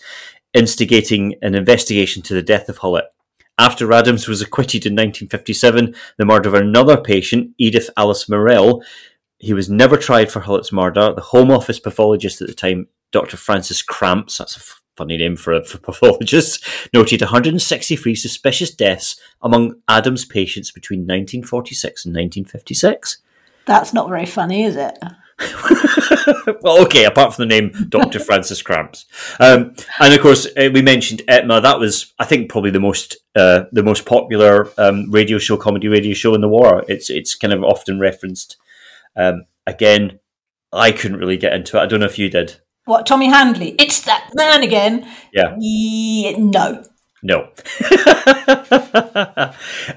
instigating 0.54 1.36
an 1.42 1.56
investigation 1.56 2.22
to 2.24 2.34
the 2.34 2.42
death 2.42 2.70
of 2.70 2.80
Hullett. 2.80 3.08
After 3.58 3.92
Adams 3.94 4.28
was 4.28 4.42
acquitted 4.42 4.86
in 4.86 4.94
1957, 4.94 5.96
the 6.18 6.26
murder 6.26 6.50
of 6.50 6.56
another 6.56 6.98
patient, 6.98 7.52
Edith 7.58 7.90
Alice 7.96 8.28
Morell, 8.28 8.84
he 9.38 9.54
was 9.54 9.70
never 9.70 9.98
tried 9.98 10.32
for 10.32 10.42
Hullett's 10.42 10.72
murder. 10.72 11.14
The 11.14 11.22
Home 11.22 11.52
Office 11.52 11.80
pathologist 11.80 12.42
at 12.42 12.48
the 12.48 12.54
time, 12.54 12.88
Dr. 13.12 13.38
Francis 13.38 13.82
Cramps, 13.82 14.38
that's 14.38 14.58
a 14.58 14.60
f- 14.60 14.82
funny 14.98 15.18
name 15.18 15.36
for 15.36 15.54
a 15.54 15.64
for 15.64 15.78
pathologist, 15.78 16.66
noted 16.94 17.22
163 17.22 18.16
suspicious 18.16 18.72
deaths 18.72 19.20
among 19.42 19.76
Adams' 19.88 20.26
patients 20.26 20.72
between 20.72 21.02
1946 21.02 22.06
and 22.06 22.14
1956. 22.14 23.20
That's 23.66 23.94
not 23.94 24.10
very 24.10 24.26
funny, 24.26 24.64
is 24.64 24.76
it? 24.76 24.98
well, 26.62 26.82
okay, 26.84 27.04
apart 27.04 27.34
from 27.34 27.48
the 27.48 27.54
name 27.54 27.72
Dr. 27.90 28.20
Francis 28.26 28.62
Cramps, 28.62 29.06
um, 29.40 29.76
and 30.00 30.14
of 30.14 30.22
course 30.22 30.48
uh, 30.58 30.70
we 30.74 30.82
mentioned 30.82 31.22
ITMA. 31.28 31.62
That 31.62 31.80
was, 31.80 32.14
I 32.18 32.26
think, 32.26 32.50
probably 32.50 32.72
the 32.72 32.80
most 32.80 33.18
uh, 33.36 33.66
the 33.72 33.84
most 33.84 34.06
popular 34.06 34.70
um, 34.78 35.12
radio 35.12 35.38
show, 35.38 35.58
comedy 35.58 35.90
radio 35.90 36.14
show 36.14 36.34
in 36.36 36.42
the 36.42 36.48
war. 36.48 36.86
It's 36.88 37.10
it's 37.10 37.36
kind 37.36 37.52
of 37.52 37.64
often 37.64 38.00
referenced. 38.00 38.56
Um, 39.18 39.46
again, 39.68 40.20
I 40.72 40.92
couldn't 40.92 41.18
really 41.18 41.38
get 41.38 41.54
into 41.54 41.78
it. 41.78 41.82
I 41.82 41.86
don't 41.86 42.00
know 42.00 42.06
if 42.06 42.18
you 42.18 42.30
did. 42.30 42.62
What, 42.86 43.06
Tommy 43.06 43.28
Handley? 43.28 43.76
It's 43.80 44.02
that 44.02 44.30
man 44.36 44.64
again. 44.64 45.12
Yeah, 45.34 45.56
Yeah, 45.60 46.38
no. 46.38 46.86
No. 47.26 47.40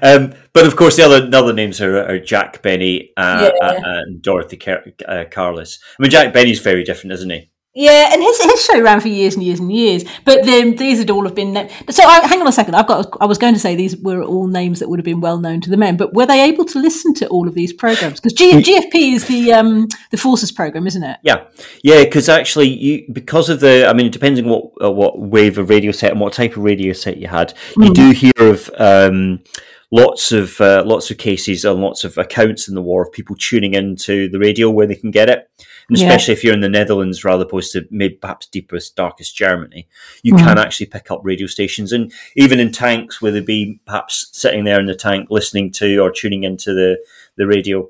um, 0.01 0.33
but 0.51 0.65
of 0.65 0.75
course, 0.75 0.95
the 0.97 1.03
other 1.05 1.29
the 1.29 1.37
other 1.37 1.53
names 1.53 1.79
are, 1.79 2.03
are 2.09 2.19
Jack 2.19 2.61
Benny 2.63 3.11
uh, 3.15 3.51
Yeah. 3.61 3.67
uh, 3.67 3.81
and 3.83 4.21
Dorothy 4.21 4.57
Car- 4.57 4.83
uh, 5.07 5.25
Carless. 5.29 5.79
I 5.97 6.01
mean, 6.01 6.11
Jack 6.11 6.33
Benny's 6.33 6.59
very 6.59 6.83
different, 6.83 7.13
isn't 7.13 7.29
he? 7.29 7.51
Yeah, 7.75 8.09
and 8.11 8.21
his 8.21 8.41
his 8.41 8.65
show 8.65 8.81
ran 8.81 8.99
for 8.99 9.09
years 9.09 9.35
and 9.35 9.43
years 9.43 9.59
and 9.59 9.71
years. 9.71 10.03
But 10.25 10.43
then 10.43 10.75
these 10.75 10.97
had 10.97 11.11
all 11.11 11.23
have 11.25 11.35
been. 11.35 11.53
na- 11.53 11.67
So 11.91 12.03
I, 12.03 12.27
hang 12.27 12.41
on 12.41 12.47
a 12.47 12.51
second. 12.51 12.73
I've 12.75 12.87
got. 12.87 13.07
I 13.21 13.27
was 13.27 13.37
going 13.37 13.53
to 13.53 13.59
say 13.59 13.75
these 13.75 13.95
were 13.95 14.23
all 14.23 14.47
names 14.47 14.79
that 14.79 14.89
would 14.89 14.97
have 14.99 15.05
been 15.05 15.21
well 15.21 15.37
known 15.37 15.61
to 15.61 15.69
the 15.69 15.77
men. 15.77 15.95
But 15.95 16.13
were 16.15 16.25
they 16.25 16.43
able 16.45 16.65
to 16.65 16.79
listen 16.79 17.13
to 17.15 17.27
all 17.27 17.47
of 17.47 17.53
these 17.53 17.71
programs? 17.71 18.19
Because 18.19 18.33
G, 18.33 18.53
GFP 18.53 19.13
is 19.13 19.27
the 19.27 19.53
um 19.53 19.87
the 20.09 20.17
forces 20.17 20.51
program, 20.51 20.87
isn't 20.87 21.03
it? 21.03 21.17
Yeah, 21.21 21.43
yeah, 21.83 22.03
because 22.03 22.27
actually, 22.27 22.69
you 22.69 23.05
because 23.13 23.49
of 23.49 23.59
the, 23.59 23.87
I 23.87 23.93
mean, 23.93 24.09
depending 24.09 24.45
on 24.45 24.51
what 24.51 24.63
uh, 24.83 24.91
what 24.91 25.19
wave 25.19 25.59
of 25.59 25.69
radio 25.69 25.91
set 25.91 26.11
and 26.11 26.19
what 26.19 26.33
type 26.33 26.57
of 26.57 26.63
radio 26.63 26.91
set 26.93 27.17
you 27.17 27.27
had, 27.27 27.53
you 27.77 27.93
do 27.93 28.09
hear 28.11 28.31
of 28.39 28.71
um, 28.79 29.41
lots 29.91 30.31
of 30.31 30.59
uh, 30.59 30.83
lots 30.87 31.11
of 31.11 31.19
cases 31.19 31.65
and 31.65 31.79
lots 31.81 32.03
of 32.03 32.17
accounts 32.17 32.67
in 32.67 32.73
the 32.73 32.81
war 32.81 33.03
of 33.03 33.11
people 33.11 33.35
tuning 33.35 33.75
into 33.75 34.27
the 34.29 34.39
radio 34.39 34.71
where 34.71 34.87
they 34.87 34.95
can 34.95 35.11
get 35.11 35.29
it, 35.29 35.49
and 35.89 35.97
Yeah. 35.97 36.05
especially 36.07 36.33
if 36.33 36.43
you're 36.43 36.53
in 36.53 36.61
the 36.61 36.69
Netherlands 36.69 37.25
rather 37.25 37.43
opposed 37.43 37.73
to 37.73 37.85
maybe 37.91 38.15
perhaps 38.15 38.47
deepest 38.47 38.95
darkest 38.95 39.35
Germany, 39.35 39.87
you 40.23 40.35
can 40.35 40.57
actually 40.57 40.85
pick 40.85 41.11
up 41.11 41.21
radio 41.23 41.47
stations, 41.47 41.91
and 41.91 42.11
even 42.35 42.59
in 42.59 42.71
tanks 42.71 43.21
where 43.21 43.31
they'd 43.31 43.45
be 43.45 43.79
perhaps 43.85 44.29
sitting 44.31 44.63
there 44.63 44.79
in 44.79 44.85
the 44.85 44.95
tank 44.95 45.27
listening 45.29 45.71
to 45.73 45.97
or 45.97 46.11
tuning 46.11 46.43
into 46.43 46.73
the 46.73 46.97
the 47.35 47.45
radio. 47.47 47.87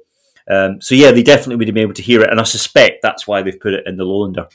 Um, 0.49 0.81
so 0.81 0.95
yeah, 0.95 1.12
they 1.12 1.21
definitely 1.21 1.57
would 1.57 1.67
have 1.67 1.75
been 1.75 1.83
able 1.83 1.93
to 1.93 2.01
hear 2.01 2.21
it, 2.23 2.31
and 2.31 2.39
I 2.39 2.43
suspect 2.43 3.01
that's 3.03 3.27
why 3.27 3.41
they've 3.43 3.59
put 3.59 3.73
it 3.73 3.85
in 3.85 3.97
the 3.97 4.05
Lowlander. 4.05 4.47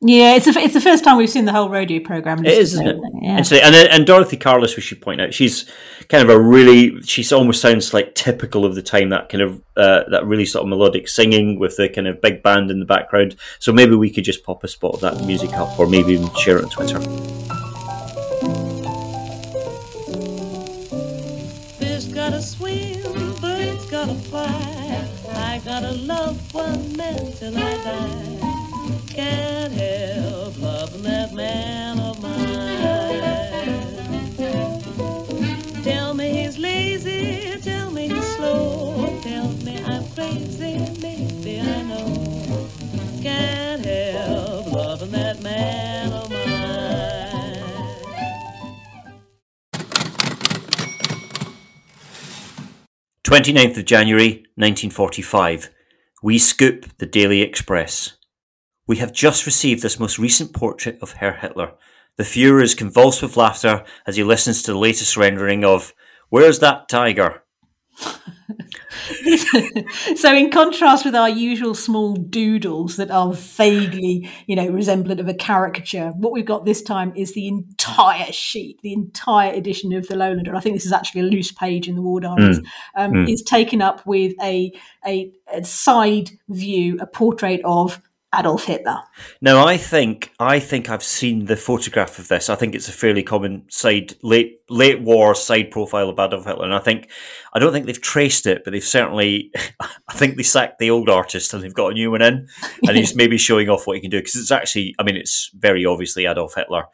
Yeah, 0.00 0.34
it's 0.34 0.44
the, 0.44 0.58
it's 0.60 0.74
the 0.74 0.80
first 0.82 1.02
time 1.02 1.16
we've 1.16 1.30
seen 1.30 1.46
the 1.46 1.52
whole 1.52 1.70
radio 1.70 1.98
program. 2.02 2.44
It 2.44 2.52
is, 2.52 2.74
isn't 2.74 2.86
it? 2.86 2.96
And, 3.22 3.46
so, 3.46 3.56
and 3.56 3.74
and 3.74 4.06
Dorothy 4.06 4.36
Carless, 4.36 4.76
we 4.76 4.82
should 4.82 5.00
point 5.00 5.20
out, 5.20 5.32
she's 5.32 5.64
kind 6.08 6.28
of 6.28 6.34
a 6.34 6.40
really, 6.40 7.00
she 7.02 7.24
almost 7.34 7.60
sounds 7.60 7.94
like 7.94 8.14
typical 8.14 8.64
of 8.64 8.74
the 8.74 8.82
time. 8.82 9.08
That 9.10 9.28
kind 9.28 9.42
of 9.42 9.62
uh, 9.76 10.04
that 10.10 10.26
really 10.26 10.46
sort 10.46 10.64
of 10.64 10.68
melodic 10.68 11.08
singing 11.08 11.58
with 11.58 11.76
the 11.76 11.88
kind 11.88 12.06
of 12.06 12.20
big 12.20 12.42
band 12.42 12.70
in 12.70 12.80
the 12.80 12.86
background. 12.86 13.36
So 13.58 13.72
maybe 13.72 13.94
we 13.94 14.10
could 14.10 14.24
just 14.24 14.44
pop 14.44 14.64
a 14.64 14.68
spot 14.68 14.94
of 14.94 15.00
that 15.00 15.24
music 15.24 15.52
up, 15.54 15.78
or 15.78 15.86
maybe 15.86 16.12
even 16.12 16.32
share 16.34 16.58
it 16.58 16.64
on 16.64 16.70
Twitter. 16.70 17.00
Gotta 22.14 22.40
swim, 22.40 23.02
gotta 23.90 24.14
fly. 24.14 25.06
I 25.34 25.60
gotta 25.62 25.92
love 25.92 26.54
one 26.54 26.96
man 26.96 27.32
till 27.32 27.56
I 27.58 27.74
die. 27.84 28.38
Can't 29.08 29.63
Can't 43.24 43.82
help 43.82 44.70
loving 44.70 45.12
that 45.12 45.42
man 45.42 46.12
of 46.12 46.30
mine. 46.30 46.44
29th 53.24 53.78
of 53.78 53.86
January, 53.86 54.44
1945. 54.56 55.70
We 56.22 56.38
scoop 56.38 56.98
the 56.98 57.06
Daily 57.06 57.40
Express. 57.40 58.18
We 58.86 58.98
have 58.98 59.10
just 59.10 59.46
received 59.46 59.82
this 59.82 59.98
most 59.98 60.18
recent 60.18 60.52
portrait 60.52 60.98
of 61.00 61.12
Herr 61.12 61.32
Hitler. 61.32 61.72
The 62.18 62.24
Fuhrer 62.24 62.62
is 62.62 62.74
convulsed 62.74 63.22
with 63.22 63.38
laughter 63.38 63.84
as 64.06 64.16
he 64.16 64.22
listens 64.22 64.62
to 64.64 64.72
the 64.72 64.78
latest 64.78 65.16
rendering 65.16 65.64
of 65.64 65.94
Where's 66.28 66.58
That 66.58 66.90
Tiger? 66.90 67.43
so 70.16 70.34
in 70.34 70.50
contrast 70.50 71.04
with 71.04 71.14
our 71.14 71.28
usual 71.28 71.74
small 71.74 72.14
doodles 72.14 72.96
that 72.96 73.10
are 73.10 73.32
vaguely 73.32 74.28
you 74.46 74.56
know 74.56 74.68
resemblant 74.68 75.20
of 75.20 75.28
a 75.28 75.34
caricature 75.34 76.10
what 76.16 76.32
we've 76.32 76.46
got 76.46 76.64
this 76.64 76.82
time 76.82 77.12
is 77.16 77.34
the 77.34 77.48
entire 77.48 78.32
sheet 78.32 78.80
the 78.82 78.92
entire 78.92 79.52
edition 79.52 79.92
of 79.92 80.06
the 80.08 80.14
lowlander 80.14 80.54
i 80.54 80.60
think 80.60 80.74
this 80.74 80.86
is 80.86 80.92
actually 80.92 81.20
a 81.20 81.24
loose 81.24 81.52
page 81.52 81.88
in 81.88 81.94
the 81.94 82.02
war 82.02 82.20
diaries. 82.20 82.60
Um, 82.96 83.26
is 83.26 83.42
taken 83.42 83.82
up 83.82 84.04
with 84.06 84.34
a, 84.42 84.72
a 85.06 85.32
a 85.52 85.64
side 85.64 86.30
view 86.48 86.98
a 87.00 87.06
portrait 87.06 87.60
of 87.64 88.00
adolf 88.38 88.64
hitler 88.64 89.00
Now, 89.40 89.66
I 89.66 89.76
think 89.76 90.32
I 90.38 90.58
think 90.58 90.88
I've 90.88 91.02
seen 91.02 91.46
the 91.46 91.56
photograph 91.56 92.18
of 92.18 92.28
this. 92.28 92.48
I 92.48 92.54
think 92.54 92.74
it's 92.74 92.88
a 92.88 92.92
fairly 92.92 93.22
common 93.22 93.64
side 93.68 94.14
late 94.22 94.60
late 94.70 95.00
war 95.00 95.34
side 95.34 95.70
profile 95.70 96.08
of 96.08 96.18
Adolf 96.18 96.46
Hitler, 96.46 96.64
and 96.64 96.74
I 96.74 96.78
think 96.78 97.10
I 97.52 97.58
don't 97.58 97.72
think 97.72 97.86
they've 97.86 98.00
traced 98.00 98.46
it, 98.46 98.62
but 98.64 98.72
they've 98.72 98.82
certainly. 98.82 99.52
I 99.80 100.14
think 100.14 100.36
they 100.36 100.42
sacked 100.42 100.78
the 100.78 100.90
old 100.90 101.08
artist 101.08 101.52
and 101.52 101.62
they've 101.62 101.74
got 101.74 101.92
a 101.92 101.94
new 101.94 102.10
one 102.10 102.22
in, 102.22 102.48
and 102.86 102.96
he's 102.96 103.14
maybe 103.16 103.38
showing 103.38 103.68
off 103.68 103.86
what 103.86 103.96
he 103.96 104.00
can 104.00 104.10
do 104.10 104.18
because 104.18 104.36
it's 104.36 104.52
actually. 104.52 104.94
I 104.98 105.02
mean, 105.02 105.16
it's 105.16 105.50
very 105.54 105.84
obviously 105.84 106.26
Adolf 106.26 106.54
Hitler. 106.54 106.84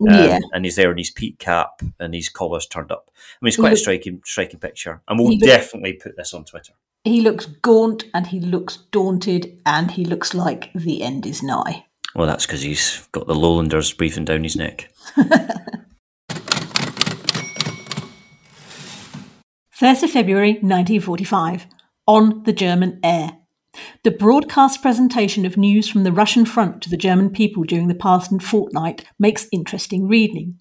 Um, 0.00 0.08
yeah 0.08 0.38
and 0.52 0.64
he's 0.64 0.76
there 0.76 0.90
in 0.90 0.98
his 0.98 1.10
peak 1.10 1.38
cap 1.38 1.80
and 1.98 2.14
his 2.14 2.28
collar's 2.28 2.66
turned 2.66 2.92
up. 2.92 3.08
I 3.08 3.12
mean, 3.40 3.48
it's 3.48 3.56
quite 3.56 3.68
a 3.68 3.70
Look- 3.70 3.78
striking, 3.78 4.20
striking 4.24 4.60
picture, 4.60 5.00
and 5.08 5.18
we'll 5.18 5.30
He 5.30 5.38
definitely 5.38 5.94
put 5.94 6.16
this 6.16 6.34
on 6.34 6.44
Twitter. 6.44 6.74
he 7.04 7.20
looks 7.20 7.46
gaunt 7.46 8.04
and 8.12 8.26
he 8.26 8.40
looks 8.40 8.78
daunted 8.90 9.58
and 9.64 9.90
he 9.92 10.04
looks 10.04 10.34
like 10.34 10.70
the 10.74 11.02
end 11.02 11.24
is 11.24 11.42
nigh 11.42 11.84
Well, 12.14 12.26
that's 12.26 12.44
because 12.46 12.62
he's 12.62 13.06
got 13.12 13.26
the 13.26 13.34
Lowlanders 13.34 13.92
breathing 13.92 14.24
down 14.24 14.42
his 14.42 14.56
neck. 14.56 14.90
1st 19.78 20.04
of 20.04 20.10
February 20.10 20.52
1945, 20.54 21.66
on 22.06 22.42
the 22.44 22.52
German 22.52 22.98
air. 23.02 23.36
The 24.02 24.10
broadcast 24.10 24.82
presentation 24.82 25.44
of 25.44 25.56
news 25.56 25.88
from 25.88 26.04
the 26.04 26.12
Russian 26.12 26.44
front 26.44 26.82
to 26.82 26.90
the 26.90 26.96
German 26.96 27.30
people 27.30 27.64
during 27.64 27.88
the 27.88 27.94
past 27.94 28.30
fortnight 28.42 29.04
makes 29.18 29.48
interesting 29.52 30.08
reading. 30.08 30.58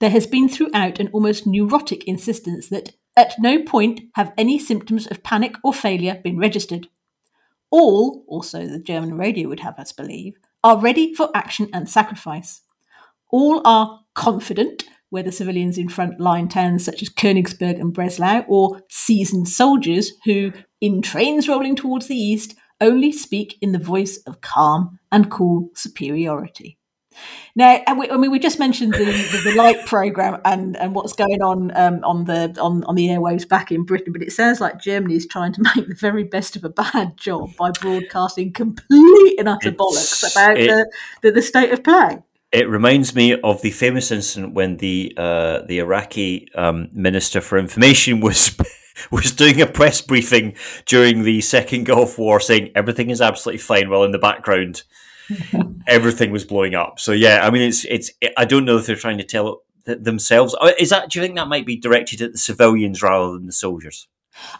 There 0.00 0.10
has 0.10 0.26
been 0.26 0.48
throughout 0.48 1.00
an 1.00 1.08
almost 1.12 1.46
neurotic 1.46 2.04
insistence 2.04 2.68
that 2.68 2.92
at 3.16 3.34
no 3.38 3.62
point 3.62 4.00
have 4.14 4.32
any 4.38 4.58
symptoms 4.58 5.06
of 5.06 5.22
panic 5.22 5.56
or 5.64 5.74
failure 5.74 6.20
been 6.22 6.38
registered. 6.38 6.88
All, 7.70 8.24
also 8.28 8.66
the 8.66 8.78
German 8.78 9.18
radio 9.18 9.48
would 9.48 9.60
have 9.60 9.78
us 9.78 9.92
believe, 9.92 10.34
are 10.64 10.78
ready 10.78 11.14
for 11.14 11.30
action 11.34 11.68
and 11.72 11.88
sacrifice. 11.88 12.62
All 13.30 13.60
are 13.64 14.00
confident, 14.14 14.84
whether 15.10 15.30
civilians 15.30 15.78
in 15.78 15.88
front-line 15.88 16.48
towns 16.48 16.84
such 16.84 17.02
as 17.02 17.08
Königsberg 17.08 17.80
and 17.80 17.92
Breslau, 17.92 18.44
or 18.48 18.82
seasoned 18.90 19.48
soldiers 19.48 20.12
who, 20.24 20.52
in 20.80 21.02
trains 21.02 21.48
rolling 21.48 21.76
towards 21.76 22.06
the 22.06 22.16
east, 22.16 22.54
only 22.80 23.10
speak 23.12 23.56
in 23.60 23.72
the 23.72 23.78
voice 23.78 24.18
of 24.26 24.40
calm 24.40 24.98
and 25.10 25.30
cool 25.30 25.70
superiority. 25.74 26.78
Now, 27.56 27.82
I 27.88 27.94
mean, 27.94 28.30
we 28.30 28.38
just 28.38 28.60
mentioned 28.60 28.94
the, 28.94 29.04
the, 29.04 29.50
the 29.50 29.56
light 29.56 29.84
program 29.86 30.40
and, 30.44 30.76
and 30.76 30.94
what's 30.94 31.12
going 31.14 31.42
on 31.42 31.76
um, 31.76 32.04
on 32.04 32.24
the 32.26 32.56
on, 32.60 32.84
on 32.84 32.94
the 32.94 33.08
airwaves 33.08 33.48
back 33.48 33.72
in 33.72 33.82
Britain, 33.84 34.12
but 34.12 34.22
it 34.22 34.30
sounds 34.30 34.60
like 34.60 34.80
Germany 34.80 35.16
is 35.16 35.26
trying 35.26 35.52
to 35.54 35.62
make 35.76 35.88
the 35.88 35.96
very 35.96 36.22
best 36.22 36.54
of 36.54 36.62
a 36.62 36.68
bad 36.68 37.16
job 37.16 37.50
by 37.56 37.72
broadcasting 37.72 38.52
complete 38.52 39.34
and 39.38 39.48
utter 39.48 39.70
It's- 39.70 39.76
bollocks 39.76 40.30
about 40.32 40.58
it- 40.58 40.68
the, 40.68 40.90
the 41.22 41.32
the 41.32 41.42
state 41.42 41.72
of 41.72 41.82
play. 41.82 42.18
It 42.50 42.68
reminds 42.68 43.14
me 43.14 43.38
of 43.40 43.60
the 43.60 43.70
famous 43.70 44.10
incident 44.10 44.54
when 44.54 44.78
the 44.78 45.12
uh, 45.16 45.60
the 45.66 45.78
Iraqi 45.80 46.48
um, 46.54 46.88
Minister 46.92 47.40
for 47.40 47.58
Information 47.58 48.20
was 48.28 48.56
was 49.10 49.32
doing 49.32 49.60
a 49.60 49.66
press 49.66 50.00
briefing 50.00 50.54
during 50.86 51.22
the 51.22 51.40
Second 51.40 51.84
Gulf 51.84 52.18
War, 52.18 52.40
saying 52.40 52.70
everything 52.74 53.10
is 53.10 53.20
absolutely 53.20 53.58
fine, 53.58 53.90
while 53.90 54.04
in 54.04 54.12
the 54.12 54.18
background 54.18 54.84
everything 55.86 56.30
was 56.30 56.44
blowing 56.44 56.74
up. 56.74 56.98
So 56.98 57.12
yeah, 57.12 57.40
I 57.46 57.50
mean, 57.50 57.62
it's 57.62 57.84
it's. 57.84 58.10
I 58.36 58.44
don't 58.44 58.64
know 58.64 58.78
if 58.78 58.86
they're 58.86 58.96
trying 58.96 59.18
to 59.18 59.24
tell 59.24 59.62
th- 59.84 59.98
themselves. 60.02 60.56
Uh, 60.58 60.72
Is 60.78 60.90
that? 60.90 61.10
Do 61.10 61.18
you 61.18 61.24
think 61.24 61.36
that 61.36 61.48
might 61.48 61.66
be 61.66 61.76
directed 61.76 62.22
at 62.22 62.32
the 62.32 62.38
civilians 62.38 63.02
rather 63.02 63.32
than 63.34 63.46
the 63.46 63.52
soldiers? 63.52 64.08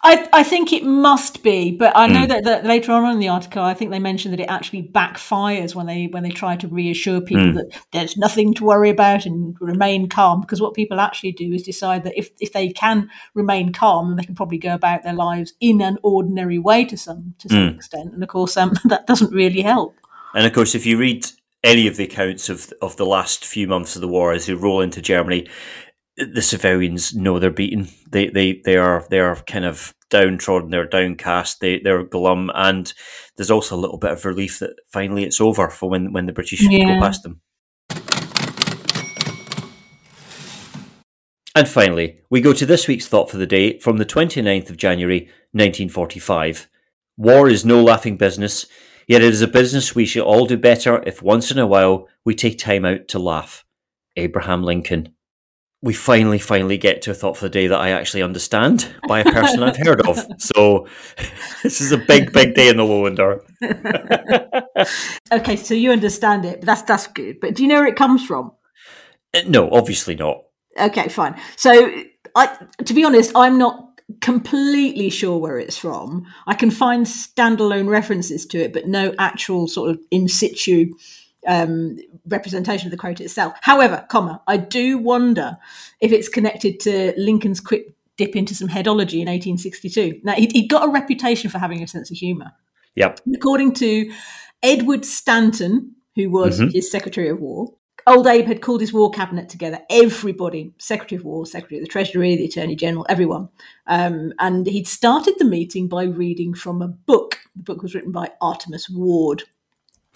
I, 0.03 0.29
I 0.33 0.43
think 0.43 0.73
it 0.73 0.85
must 0.85 1.43
be, 1.43 1.73
but 1.73 1.93
I 1.97 2.07
know 2.07 2.25
Mm. 2.25 2.29
that, 2.29 2.45
that 2.45 2.65
later 2.67 2.93
on 2.93 3.11
in 3.13 3.19
the 3.19 3.29
article, 3.29 3.63
I 3.63 3.75
think 3.75 3.91
they 3.91 3.99
mentioned 3.99 4.33
that 4.33 4.41
it 4.41 4.49
actually 4.49 4.83
backfires 4.83 5.75
when 5.75 5.87
they 5.87 6.07
when 6.07 6.23
they 6.23 6.31
try 6.31 6.57
to 6.57 6.69
reassure 6.69 7.21
people 7.21 7.47
Mm. 7.49 7.55
that 7.55 7.81
there's 7.93 8.17
nothing 8.17 8.55
to 8.55 8.65
worry 8.65 8.91
about 8.91 9.27
and 9.27 9.57
remain 9.61 10.09
calm. 10.09 10.41
Because 10.41 10.61
what 10.61 10.75
people 10.75 11.01
actually 11.01 11.33
do 11.33 11.53
is 11.53 11.63
decide 11.63 12.05
that 12.05 12.17
if, 12.19 12.31
if 12.41 12.53
they 12.53 12.71
can 12.71 13.11
remain 13.35 13.73
calm, 13.73 14.09
then 14.09 14.17
they 14.17 14.25
can 14.25 14.35
probably 14.35 14.59
go 14.59 14.75
about 14.75 15.03
their 15.03 15.15
lives 15.15 15.53
in 15.61 15.81
an 15.81 15.99
ordinary 16.03 16.59
way 16.59 16.85
to 16.85 16.97
some 16.97 17.35
to 17.39 17.49
some 17.49 17.59
Mm. 17.71 17.75
extent. 17.77 18.13
And 18.13 18.23
of 18.23 18.29
course, 18.29 18.57
um, 18.57 18.73
that 18.85 19.07
doesn't 19.07 19.33
really 19.33 19.63
help. 19.63 19.95
And 20.35 20.47
of 20.47 20.53
course, 20.53 20.75
if 20.75 20.87
you 20.87 20.99
read 20.99 21.27
any 21.65 21.89
of 21.89 21.97
the 21.97 22.05
accounts 22.05 22.49
of 22.49 22.73
of 22.81 22.97
the 22.97 23.07
last 23.07 23.45
few 23.45 23.67
months 23.67 23.97
of 23.97 24.03
the 24.03 24.09
war 24.09 24.33
as 24.33 24.47
they 24.47 24.55
roll 24.55 24.81
into 24.81 25.03
Germany, 25.03 25.49
the 26.19 26.43
civilians 26.43 27.15
know 27.15 27.39
they're 27.39 27.51
beaten. 27.51 27.89
They 28.11 28.29
they 28.29 28.61
they 28.65 28.77
are 28.77 29.07
they 29.11 29.21
are 29.21 29.37
kind 29.37 29.65
of 29.65 29.95
downtrodden. 30.11 30.71
They're 30.71 30.87
downcast. 30.87 31.61
They 31.61 31.79
they're 31.79 32.03
glum, 32.05 32.51
and 32.55 32.93
there's 33.37 33.51
also 33.51 33.77
a 33.77 33.81
little 33.81 33.99
bit 33.99 34.11
of 34.13 34.25
relief 34.25 34.59
that 34.59 34.77
finally 34.93 35.25
it's 35.25 35.41
over 35.41 35.69
for 35.71 35.89
when 35.89 36.13
when 36.13 36.27
the 36.27 36.33
British 36.33 36.63
Yeah. 36.63 36.95
go 36.95 37.01
past 37.01 37.23
them. 37.23 37.41
And 41.55 41.67
finally, 41.67 42.21
we 42.31 42.41
go 42.41 42.53
to 42.53 42.67
this 42.67 42.87
week's 42.87 43.09
thought 43.09 43.31
for 43.31 43.37
the 43.37 43.47
day 43.47 43.79
from 43.81 43.97
the 43.97 44.07
29th 44.07 44.71
of 44.71 44.77
January 44.77 45.23
1945. 45.53 46.69
War 47.17 47.49
is 47.49 47.65
no 47.65 47.83
laughing 47.83 48.17
business, 48.17 48.67
yet 49.09 49.23
it 49.23 49.33
is 49.33 49.43
a 49.43 49.49
business 49.49 49.93
we 49.95 50.07
should 50.07 50.23
all 50.23 50.47
do 50.47 50.57
better 50.57 51.03
if 51.05 51.21
once 51.21 51.51
in 51.51 51.59
a 51.59 51.67
while 51.67 52.07
we 52.25 52.35
take 52.35 52.59
time 52.59 52.85
out 52.85 53.09
to 53.09 53.19
laugh. 53.19 53.65
Abraham 54.17 54.63
Lincoln. 54.63 55.15
We 55.81 55.95
finally, 55.95 56.39
finally 56.41 56.77
get 56.77 57.03
to 57.03 57.13
a 57.13 57.15
thought 57.15 57.37
for 57.37 57.45
the 57.45 57.51
day 57.51 57.69
that 57.69 57.79
I 57.79 57.91
actually 57.91 58.23
understand 58.23 58.93
by 59.07 59.21
a 59.21 59.25
person 59.25 59.63
I've 59.63 59.77
heard 59.77 60.07
of. 60.07 60.19
So 60.39 60.89
this 61.63 61.81
is 61.81 61.93
a 61.93 61.99
big, 61.99 62.33
big 62.33 62.55
day 62.55 62.69
in 62.69 62.77
the 62.77 62.83
Lowlander. 62.83 63.41
Okay, 65.33 65.57
so 65.57 65.75
you 65.75 65.91
understand 65.91 66.45
it, 66.45 66.61
but 66.61 66.67
that's 66.67 66.83
that's 66.83 67.07
good. 67.09 67.41
But 67.41 67.55
do 67.55 67.63
you 67.63 67.69
know 67.69 67.81
where 67.81 67.87
it 67.87 67.97
comes 67.97 68.25
from? 68.25 68.53
Uh, 69.35 69.43
No, 69.47 69.69
obviously 69.71 70.15
not. 70.15 70.45
Okay, 70.81 71.09
fine. 71.09 71.35
So, 71.57 72.03
I, 72.37 72.57
to 72.85 72.95
be 72.95 73.05
honest, 73.05 73.33
I'm 73.35 73.59
not 73.59 74.01
completely 74.21 75.11
sure 75.11 75.39
where 75.39 75.59
it's 75.59 75.77
from. 75.77 76.27
I 76.47 76.55
can 76.55 76.71
find 76.71 77.07
standalone 77.07 77.89
references 77.89 78.47
to 78.47 78.59
it, 78.59 78.73
but 78.73 78.87
no 78.87 79.15
actual 79.19 79.69
sort 79.69 79.91
of 79.91 80.01
in 80.11 80.29
situ 80.29 80.93
um, 81.49 81.97
representation 82.27 82.87
of 82.87 82.91
the 82.93 82.97
quote 82.97 83.21
itself. 83.21 83.55
However, 83.63 84.07
comma, 84.09 84.43
I 84.47 84.59
do 84.59 84.99
wonder 84.99 85.57
if 86.01 86.13
it's 86.13 86.29
connected 86.29 86.79
to 86.81 87.15
Lincoln's 87.17 87.59
quick 87.61 87.95
dip 88.17 88.37
into 88.37 88.55
some 88.55 88.69
headology 88.69 89.21
in 89.21 89.29
1862. 89.29 90.21
Now, 90.25 90.35
he, 90.35 90.49
he 90.53 90.67
got 90.69 90.87
a 90.87 90.93
reputation 90.93 91.51
for 91.51 91.59
having 91.59 91.83
a 91.83 91.87
sense 91.89 92.11
of 92.11 92.17
humour. 92.17 92.53
Yep. 92.97 93.21
According 93.35 93.75
to 93.75 94.13
Edward 94.63 95.05
Stanton, 95.05 95.95
who 96.17 96.31
was 96.31 96.61
Mhm. 96.61 96.73
his 96.73 96.91
Secretary 96.91 97.29
of 97.29 97.41
War, 97.41 97.75
Old 98.07 98.27
Abe 98.27 98.47
had 98.47 98.63
called 98.63 98.81
his 98.81 98.93
war 98.93 99.11
cabinet 99.11 99.49
together, 99.49 99.81
everybody, 99.91 100.73
Secretary 100.79 101.19
of 101.19 101.25
War, 101.25 101.45
Secretary 101.47 101.79
of 101.79 101.85
the 101.85 101.91
Treasury, 101.91 102.37
the 102.37 102.47
Attorney 102.47 102.75
General, 102.75 103.05
everyone. 103.09 103.51
Um, 103.87 104.33
and 104.39 104.67
he'd 104.67 104.89
started 104.89 105.35
the 105.39 105.45
meeting 105.45 105.89
by 105.89 106.05
reading 106.05 106.55
from 106.55 106.81
a 106.81 106.89
book. 106.89 107.39
The 107.55 107.63
book 107.63 107.83
was 107.83 107.95
written 107.95 108.11
by 108.13 108.31
Artemus 108.43 108.89
Ward. 108.91 109.45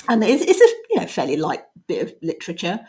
And 0.09 0.23
it's, 0.25 0.43
it's 0.43 0.61
a 0.61 0.69
you 0.91 1.01
know 1.01 1.07
fairly 1.07 1.37
light 1.37 1.63
bit 1.87 2.03
of 2.03 2.15
literature. 2.23 2.81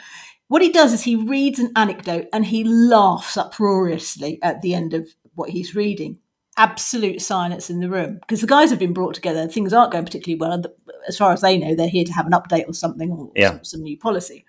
What 0.47 0.61
he 0.61 0.71
does 0.71 0.93
is 0.93 1.01
he 1.01 1.15
reads 1.15 1.59
an 1.59 1.71
anecdote 1.75 2.27
and 2.33 2.45
he 2.45 2.63
laughs 2.63 3.37
uproariously 3.37 4.39
at 4.43 4.61
the 4.61 4.73
end 4.75 4.93
of 4.93 5.07
what 5.35 5.49
he's 5.49 5.75
reading. 5.75 6.19
Absolute 6.57 7.21
silence 7.21 7.69
in 7.69 7.79
the 7.79 7.89
room 7.89 8.19
because 8.21 8.41
the 8.41 8.47
guys 8.47 8.69
have 8.69 8.77
been 8.77 8.93
brought 8.93 9.15
together. 9.15 9.47
Things 9.47 9.73
aren't 9.73 9.91
going 9.91 10.05
particularly 10.05 10.39
well. 10.39 10.61
As 11.07 11.17
far 11.17 11.33
as 11.33 11.41
they 11.41 11.57
know, 11.57 11.73
they're 11.73 11.87
here 11.87 12.05
to 12.05 12.13
have 12.13 12.27
an 12.27 12.33
update 12.33 12.67
or 12.67 12.73
something 12.73 13.11
or 13.11 13.31
Yeah. 13.35 13.49
some, 13.51 13.63
some 13.63 13.81
new 13.81 13.97
policy. 13.97 14.45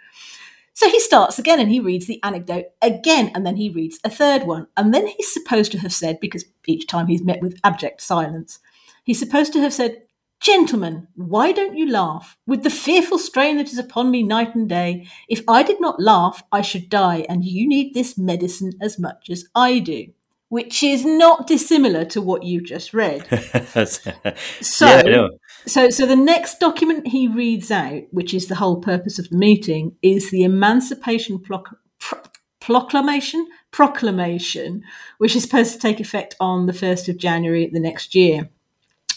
So 0.74 0.88
he 0.90 0.98
starts 1.00 1.38
again 1.38 1.61
and 1.61 1.70
he 1.70 1.79
reads 1.81 2.07
the 2.07 2.20
anecdote 2.24 2.66
again, 2.83 3.31
and 3.35 3.46
then 3.46 3.55
he 3.57 3.70
reads 3.70 4.00
a 4.03 4.11
third 4.11 4.42
one. 4.42 4.66
And 4.77 4.92
then 4.92 5.07
he's 5.07 5.33
supposed 5.33 5.70
to 5.72 5.79
have 5.79 5.92
said, 5.92 6.18
because 6.20 6.44
each 6.66 6.88
time 6.88 7.07
he's 7.07 7.22
met 7.22 7.40
with 7.40 7.61
abject 7.62 8.03
silence, 8.03 8.59
he's 9.05 9.20
supposed 9.20 9.53
to 9.53 9.61
have 9.61 9.72
said, 9.72 10.03
Gentlemen, 10.45 11.09
why 11.15 11.53
don't 11.53 11.75
you 11.75 11.91
laugh? 11.91 12.37
With 12.47 12.65
the 12.65 12.71
fearful 12.71 13.17
strain 13.17 13.57
that 13.57 13.73
is 13.73 13.79
upon 13.79 14.11
me 14.11 14.23
night 14.23 14.55
and 14.55 14.69
day, 14.69 15.09
if 15.27 15.41
I 15.49 15.63
did 15.63 15.81
not 15.81 15.99
laugh, 15.99 16.43
I 16.53 16.61
should 16.61 16.91
die, 16.91 17.25
and 17.31 17.43
you 17.43 17.67
need 17.67 17.95
this 17.95 18.19
medicine 18.19 18.75
as 18.79 18.99
much 18.99 19.31
as 19.31 19.47
I 19.55 19.79
do. 19.79 20.09
Which 20.51 20.83
is 20.83 21.03
not 21.03 21.47
dissimilar 21.47 22.05
to 22.05 22.21
what 22.21 22.43
you 22.43 22.61
just 22.61 22.93
read. 22.93 23.27
So, 24.61 24.87
yeah, 24.87 25.29
so, 25.65 25.89
so 25.89 26.05
the 26.05 26.15
next 26.15 26.61
document 26.61 27.09
he 27.09 27.27
reads 27.27 27.71
out, 27.71 28.03
which 28.11 28.35
is 28.35 28.47
the 28.47 28.55
whole 28.57 28.83
purpose 28.83 29.19
of 29.19 29.31
the 29.31 29.39
meeting, 29.39 29.97
is 30.03 30.31
the 30.31 30.45
Emancipation 30.45 31.39
Proc- 31.39 31.79
Pro- 31.99 32.21
Proclamation, 32.61 33.49
Proclamation, 33.71 34.83
which 35.17 35.35
is 35.35 35.43
supposed 35.43 35.73
to 35.73 35.79
take 35.79 36.01
effect 36.01 36.37
on 36.39 36.67
the 36.67 36.75
first 36.75 37.09
of 37.09 37.17
January 37.17 37.67
the 37.73 37.81
next 37.81 38.15
year. 38.15 38.51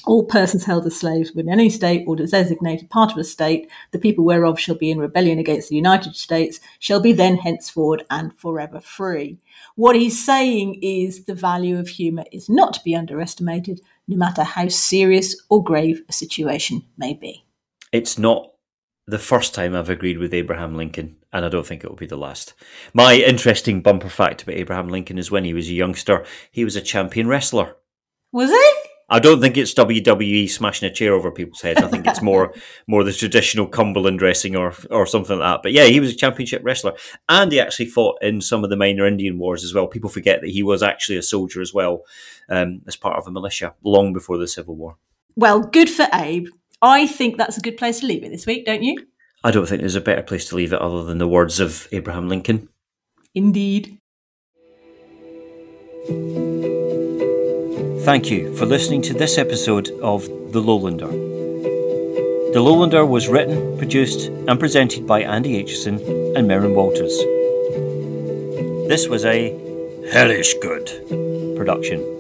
All 0.08 0.24
persons 0.24 0.63
held 0.63 0.86
as 0.86 0.96
slaves 0.96 1.34
within 1.34 1.52
any 1.52 1.70
state 1.70 2.06
or 2.08 2.15
designated 2.15 2.89
part 2.89 3.12
of 3.12 3.17
a 3.17 3.26
state, 3.26 3.70
the 3.91 4.00
people 4.00 4.24
whereof 4.24 4.58
shall 4.58 4.76
be 4.76 4.89
in 4.89 5.00
rebellion 5.00 5.38
against 5.38 5.67
the 5.67 5.76
United 5.76 6.15
States, 6.15 6.62
shall 6.80 7.02
be 7.02 7.12
then 7.12 7.36
henceforward 7.36 8.06
and 8.10 8.34
forever 8.39 8.80
free. 8.80 9.38
What 9.76 9.98
he's 9.98 10.26
saying 10.26 10.80
is 10.82 11.26
the 11.26 11.36
value 11.36 11.78
of 11.78 11.89
humour 11.89 12.24
is 12.32 12.48
not 12.48 12.74
to 12.76 12.84
be 12.86 12.96
underestimated, 12.96 13.82
no 14.08 14.15
matter 14.15 14.43
how 14.43 14.70
serious 14.70 15.36
or 15.50 15.62
grave 15.62 16.02
a 16.08 16.13
situation 16.13 16.84
may 16.98 17.13
be. 17.13 17.43
It's 17.91 18.17
not 18.17 18.54
the 19.08 19.20
first 19.20 19.54
time 19.54 19.76
I've 19.76 19.89
agreed 19.89 20.20
with 20.20 20.34
Abraham 20.34 20.74
Lincoln, 20.76 21.17
and 21.34 21.43
I 21.43 21.50
don't 21.50 21.67
think 21.67 21.84
it 21.84 21.89
will 21.89 21.98
be 21.98 22.06
the 22.06 22.15
last. 22.15 22.54
My 22.93 23.15
interesting 23.15 23.82
bumper 23.82 24.08
fact 24.08 24.43
about 24.43 24.56
Abraham 24.56 24.88
Lincoln 24.88 25.17
is 25.17 25.32
when 25.32 25.43
he 25.43 25.54
was 25.54 25.67
a 25.67 25.74
youngster, 25.74 26.26
he 26.50 26.63
was 26.63 26.78
a 26.78 26.82
champion 26.82 27.28
wrestler. 27.28 27.76
Was 28.32 28.50
he? 28.50 28.77
I 29.10 29.20
don't 29.20 29.39
think 29.39 29.56
it's 29.56 29.74
WWE 29.74 30.50
smashing 30.50 30.89
a 30.89 30.93
chair 30.93 31.13
over 31.13 31.32
people's 31.32 31.62
heads. 31.62 31.82
I 31.82 31.88
think 31.88 32.06
it's 32.06 32.22
more 32.22 32.54
more 32.88 33.04
the 33.04 33.13
traditional 33.13 33.67
Cumberland 33.67 34.20
dressing 34.20 34.56
or 34.56 34.74
or 34.91 35.06
something 35.06 35.39
like 35.39 35.56
that. 35.56 35.63
But 35.63 35.72
yeah, 35.72 35.86
he 35.86 36.00
was 36.00 36.12
a 36.12 36.15
championship 36.15 36.62
wrestler, 36.63 36.93
and 37.30 37.52
he 37.52 37.60
actually 37.60 37.86
fought 37.86 38.17
in 38.22 38.41
some 38.41 38.63
of 38.63 38.70
the 38.70 38.76
minor 38.76 39.06
Indian 39.06 39.38
wars 39.39 39.63
as 39.63 39.74
well. 39.74 39.88
People 39.88 40.10
forget 40.10 40.41
that 40.41 40.50
he 40.50 40.63
was 40.63 40.84
actually 40.84 41.17
a 41.17 41.24
soldier 41.24 41.62
as 41.62 41.74
well, 41.74 42.04
um, 42.50 42.82
as 42.86 42.96
part 42.96 43.17
of 43.17 43.28
a 43.28 43.32
militia 43.32 43.74
long 43.84 44.12
before 44.13 44.38
the 44.38 44.48
Civil 44.48 44.76
War. 44.76 44.98
Well, 45.36 45.62
good 45.62 45.89
for 45.89 46.08
Abe. 46.13 46.48
I 46.82 47.08
think 47.08 47.38
that's 47.38 47.58
a 47.58 47.62
good 47.62 47.78
place 47.78 48.02
to 48.02 48.08
leave 48.08 48.24
it 48.24 48.30
this 48.30 48.46
week, 48.46 48.65
don't 48.65 48.84
you? 48.84 49.08
I 49.43 49.52
don't 49.52 49.67
think 49.67 49.82
there's 49.82 49.96
a 49.96 50.02
better 50.02 50.24
place 50.24 50.50
to 50.50 50.56
leave 50.56 50.74
it 50.74 50.82
other 50.82 51.04
than 51.04 51.17
the 51.17 51.28
words 51.28 51.60
of 51.60 51.88
Abraham 51.91 52.28
Lincoln. 52.28 52.70
Indeed. 53.34 54.00
Thank 58.08 58.32
you 58.32 58.56
for 58.56 58.65
listening 58.65 59.02
to 59.02 59.13
this 59.13 59.38
episode 59.38 59.89
of 60.00 60.24
The 60.54 60.62
Lowlander. 60.62 61.12
The 62.54 62.60
Lowlander 62.62 63.06
was 63.06 63.28
written, 63.28 63.78
produced, 63.78 64.28
and 64.48 64.58
presented 64.58 65.06
by 65.06 65.24
Andy 65.24 65.62
Aitchison 65.62 66.00
and 66.34 66.48
Merryn 66.48 66.74
Walters. 66.74 67.17
This 68.88 69.10
was 69.10 69.26
a 69.26 69.50
hellish 70.10 70.54
good 70.62 70.86
production. 71.58 72.16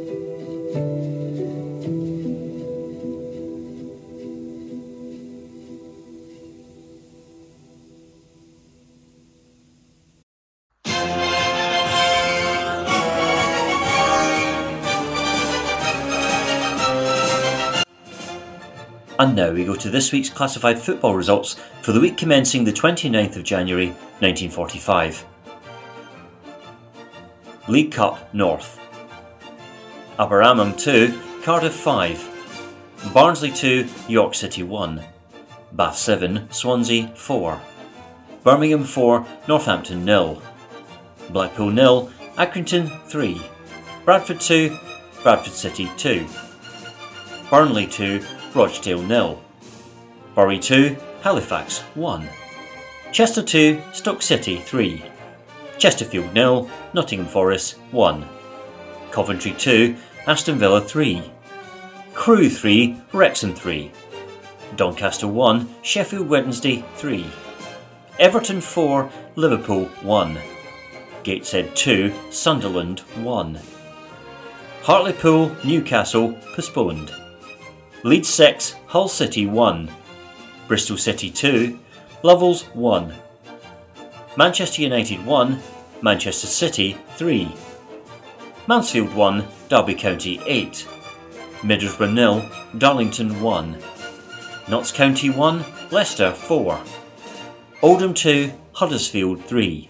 And 19.27 19.35
now 19.35 19.51
we 19.51 19.65
go 19.65 19.75
to 19.75 19.89
this 19.89 20.13
week's 20.13 20.29
classified 20.29 20.79
football 20.79 21.13
results 21.13 21.57
for 21.81 21.91
the 21.91 21.99
week 21.99 22.15
commencing 22.15 22.63
the 22.63 22.71
29th 22.71 23.35
of 23.35 23.43
January 23.43 23.87
1945. 24.21 25.25
League 27.67 27.91
Cup 27.91 28.33
North. 28.33 28.79
Aberaman 30.17 30.79
2, 30.79 31.41
Cardiff 31.43 31.73
5. 31.73 33.11
Barnsley 33.13 33.51
2, 33.51 33.85
York 34.07 34.33
City 34.33 34.63
1. 34.63 35.03
Bath 35.73 35.97
7, 35.97 36.49
Swansea 36.49 37.09
4. 37.09 37.61
Birmingham 38.45 38.85
4, 38.85 39.27
Northampton 39.49 40.05
0. 40.05 40.41
Blackpool 41.31 41.75
0, 41.75 42.09
Accrington 42.37 43.05
3. 43.07 43.41
Bradford 44.05 44.39
2, 44.39 44.77
Bradford 45.21 45.51
City 45.51 45.91
2. 45.97 46.25
Burnley 47.49 47.87
2, 47.87 48.23
Rochdale 48.57 49.07
0. 49.07 49.39
Bury 50.33 50.57
2, 50.57 50.97
Halifax 51.21 51.81
1. 51.93 52.27
Chester 53.11 53.43
2, 53.43 53.79
Stoke 53.93 54.23
City 54.23 54.57
3. 54.57 55.03
Chesterfield 55.77 56.33
0, 56.33 56.67
Nottingham 56.91 57.27
Forest 57.27 57.77
1. 57.91 58.27
Coventry 59.11 59.51
2, 59.59 59.95
Aston 60.25 60.57
Villa 60.57 60.81
3. 60.81 61.21
Crewe 62.15 62.49
3, 62.49 62.99
Wrexham 63.13 63.53
3. 63.53 63.91
Doncaster 64.75 65.27
1, 65.27 65.69
Sheffield 65.83 66.27
Wednesday 66.27 66.83
3. 66.95 67.27
Everton 68.17 68.59
4, 68.59 69.07
Liverpool 69.35 69.85
1. 70.01 70.39
Gateshead 71.21 71.75
2, 71.75 72.11
Sunderland 72.31 73.01
1. 73.21 73.59
Hartlepool, 74.81 75.55
Newcastle 75.63 76.33
postponed. 76.55 77.13
Leeds 78.03 78.29
6, 78.29 78.75
Hull 78.87 79.07
City 79.07 79.47
1. 79.47 79.89
Bristol 80.67 80.97
City 80.97 81.31
2, 81.31 81.79
Lovells 82.23 82.63
1. 82.75 83.13
Manchester 84.37 84.83
United 84.83 85.25
1, 85.25 85.59
Manchester 86.01 86.47
City 86.47 86.97
3. 87.15 87.51
Mansfield 88.67 89.13
1, 89.15 89.47
Derby 89.69 89.95
County 89.95 90.39
8. 90.45 90.87
Middlesbrough 91.61 92.15
0, 92.15 92.49
Darlington 92.77 93.41
1. 93.41 93.77
Notts 94.67 94.91
County 94.91 95.29
1, 95.31 95.65
Leicester 95.89 96.31
4. 96.31 96.79
Oldham 97.81 98.13
2, 98.13 98.51
Huddersfield 98.73 99.43
3. 99.45 99.89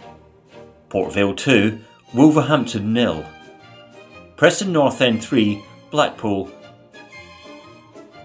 Port 0.90 1.14
Vale 1.14 1.34
2, 1.34 1.80
Wolverhampton 2.14 2.96
0. 2.96 3.26
Preston 4.38 4.72
North 4.72 5.02
End 5.02 5.22
3, 5.22 5.62
Blackpool. 5.92 6.50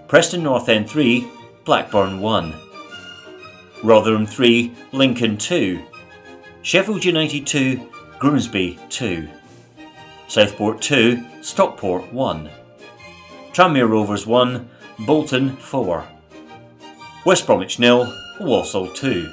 Preston 0.07 0.43
North 0.43 0.69
End 0.69 0.89
3, 0.89 1.27
Blackburn 1.65 2.19
1. 2.19 2.53
Rotherham 3.83 4.25
3, 4.25 4.71
Lincoln 4.91 5.37
2. 5.37 5.81
Sheffield 6.61 7.03
United 7.03 7.47
2, 7.47 7.89
Grimsby 8.19 8.79
2. 8.89 9.27
Southport 10.27 10.81
2, 10.81 11.23
Stockport 11.41 12.11
1. 12.13 12.49
Tranmere 13.53 13.89
Rovers 13.89 14.27
1, 14.27 14.69
Bolton 14.99 15.55
4. 15.57 16.05
West 17.25 17.45
Bromwich 17.45 17.77
0, 17.77 18.11
Walsall 18.39 18.87
2. 18.93 19.27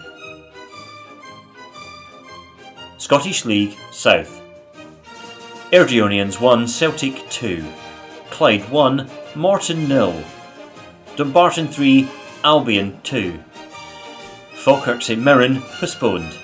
Scottish 2.97 3.45
League 3.45 3.77
South. 3.93 4.41
Airdrieonians 5.73 6.41
1, 6.41 6.67
Celtic 6.69 7.29
2. 7.29 7.65
Clyde 8.31 8.69
1, 8.71 9.11
Morton 9.35 9.87
0. 9.87 10.25
Dumbarton 11.21 11.69
3, 11.69 12.09
Albion 12.45 12.99
2. 13.03 13.39
Falkirk 14.55 15.03
St 15.03 15.21
Mirren 15.21 15.61
postponed. 15.61 16.35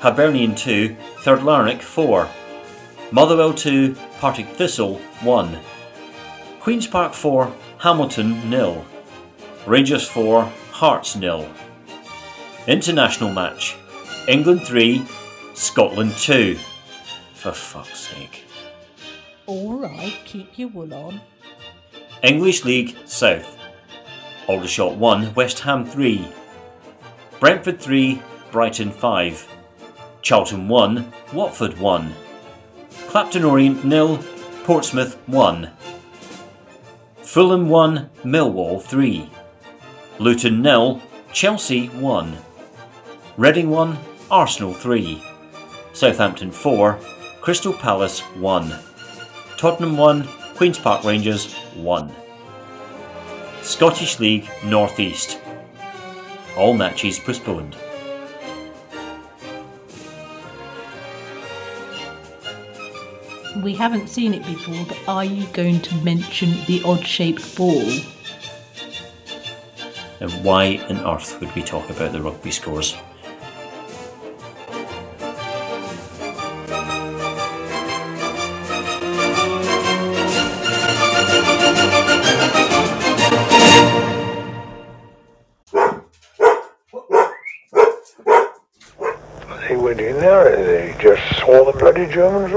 Hibernian 0.00 0.56
2, 0.56 0.96
Third 1.18 1.44
Lanark 1.44 1.80
4. 1.80 2.28
Motherwell 3.12 3.54
2, 3.54 3.94
Partick 4.18 4.48
Thistle 4.48 4.96
1. 5.22 5.56
Queen's 6.58 6.88
Park 6.88 7.14
4, 7.14 7.54
Hamilton 7.78 8.50
0. 8.50 8.84
Rangers 9.66 10.08
4, 10.08 10.46
Hearts 10.72 11.12
0. 11.12 11.48
International 12.66 13.32
match 13.32 13.76
England 14.26 14.62
3, 14.62 15.06
Scotland 15.54 16.10
2. 16.16 16.58
For 17.34 17.52
fuck's 17.52 18.00
sake. 18.00 18.46
Alright, 19.46 20.18
keep 20.24 20.58
your 20.58 20.70
wool 20.70 20.92
on. 20.92 21.20
English 22.24 22.64
League 22.64 22.96
South. 23.06 23.59
Aldershot 24.50 24.96
1, 24.96 25.34
West 25.34 25.60
Ham 25.60 25.86
3. 25.86 26.26
Brentford 27.38 27.80
3, 27.80 28.20
Brighton 28.50 28.90
5. 28.90 29.48
Charlton 30.22 30.66
1, 30.66 31.12
Watford 31.32 31.78
1. 31.78 32.12
Clapton 33.06 33.44
Orient 33.44 33.82
0, 33.82 34.16
Portsmouth 34.64 35.16
1. 35.28 35.70
Fulham 37.22 37.68
1, 37.68 38.10
Millwall 38.24 38.82
3. 38.82 39.30
Luton 40.18 40.64
0, 40.64 41.00
Chelsea 41.32 41.86
1. 41.86 42.36
Reading 43.36 43.70
1, 43.70 43.96
Arsenal 44.32 44.74
3. 44.74 45.22
Southampton 45.92 46.50
4, 46.50 46.98
Crystal 47.40 47.72
Palace 47.72 48.18
1. 48.18 48.74
Tottenham 49.56 49.96
1, 49.96 50.24
Queen's 50.56 50.78
Park 50.80 51.04
Rangers 51.04 51.54
1. 51.76 52.19
Scottish 53.70 54.18
League 54.18 54.50
North 54.64 54.98
East. 54.98 55.38
All 56.56 56.74
matches 56.74 57.20
postponed. 57.20 57.76
We 63.62 63.74
haven't 63.74 64.08
seen 64.08 64.34
it 64.34 64.44
before, 64.44 64.84
but 64.88 64.98
are 65.06 65.24
you 65.24 65.46
going 65.52 65.80
to 65.82 65.94
mention 65.98 66.50
the 66.66 66.82
odd 66.84 67.06
shaped 67.06 67.56
ball? 67.56 67.88
And 70.18 70.32
why 70.44 70.78
on 70.88 71.06
earth 71.06 71.40
would 71.40 71.54
we 71.54 71.62
talk 71.62 71.88
about 71.90 72.10
the 72.10 72.20
rugby 72.20 72.50
scores? 72.50 72.96
In 92.12 92.49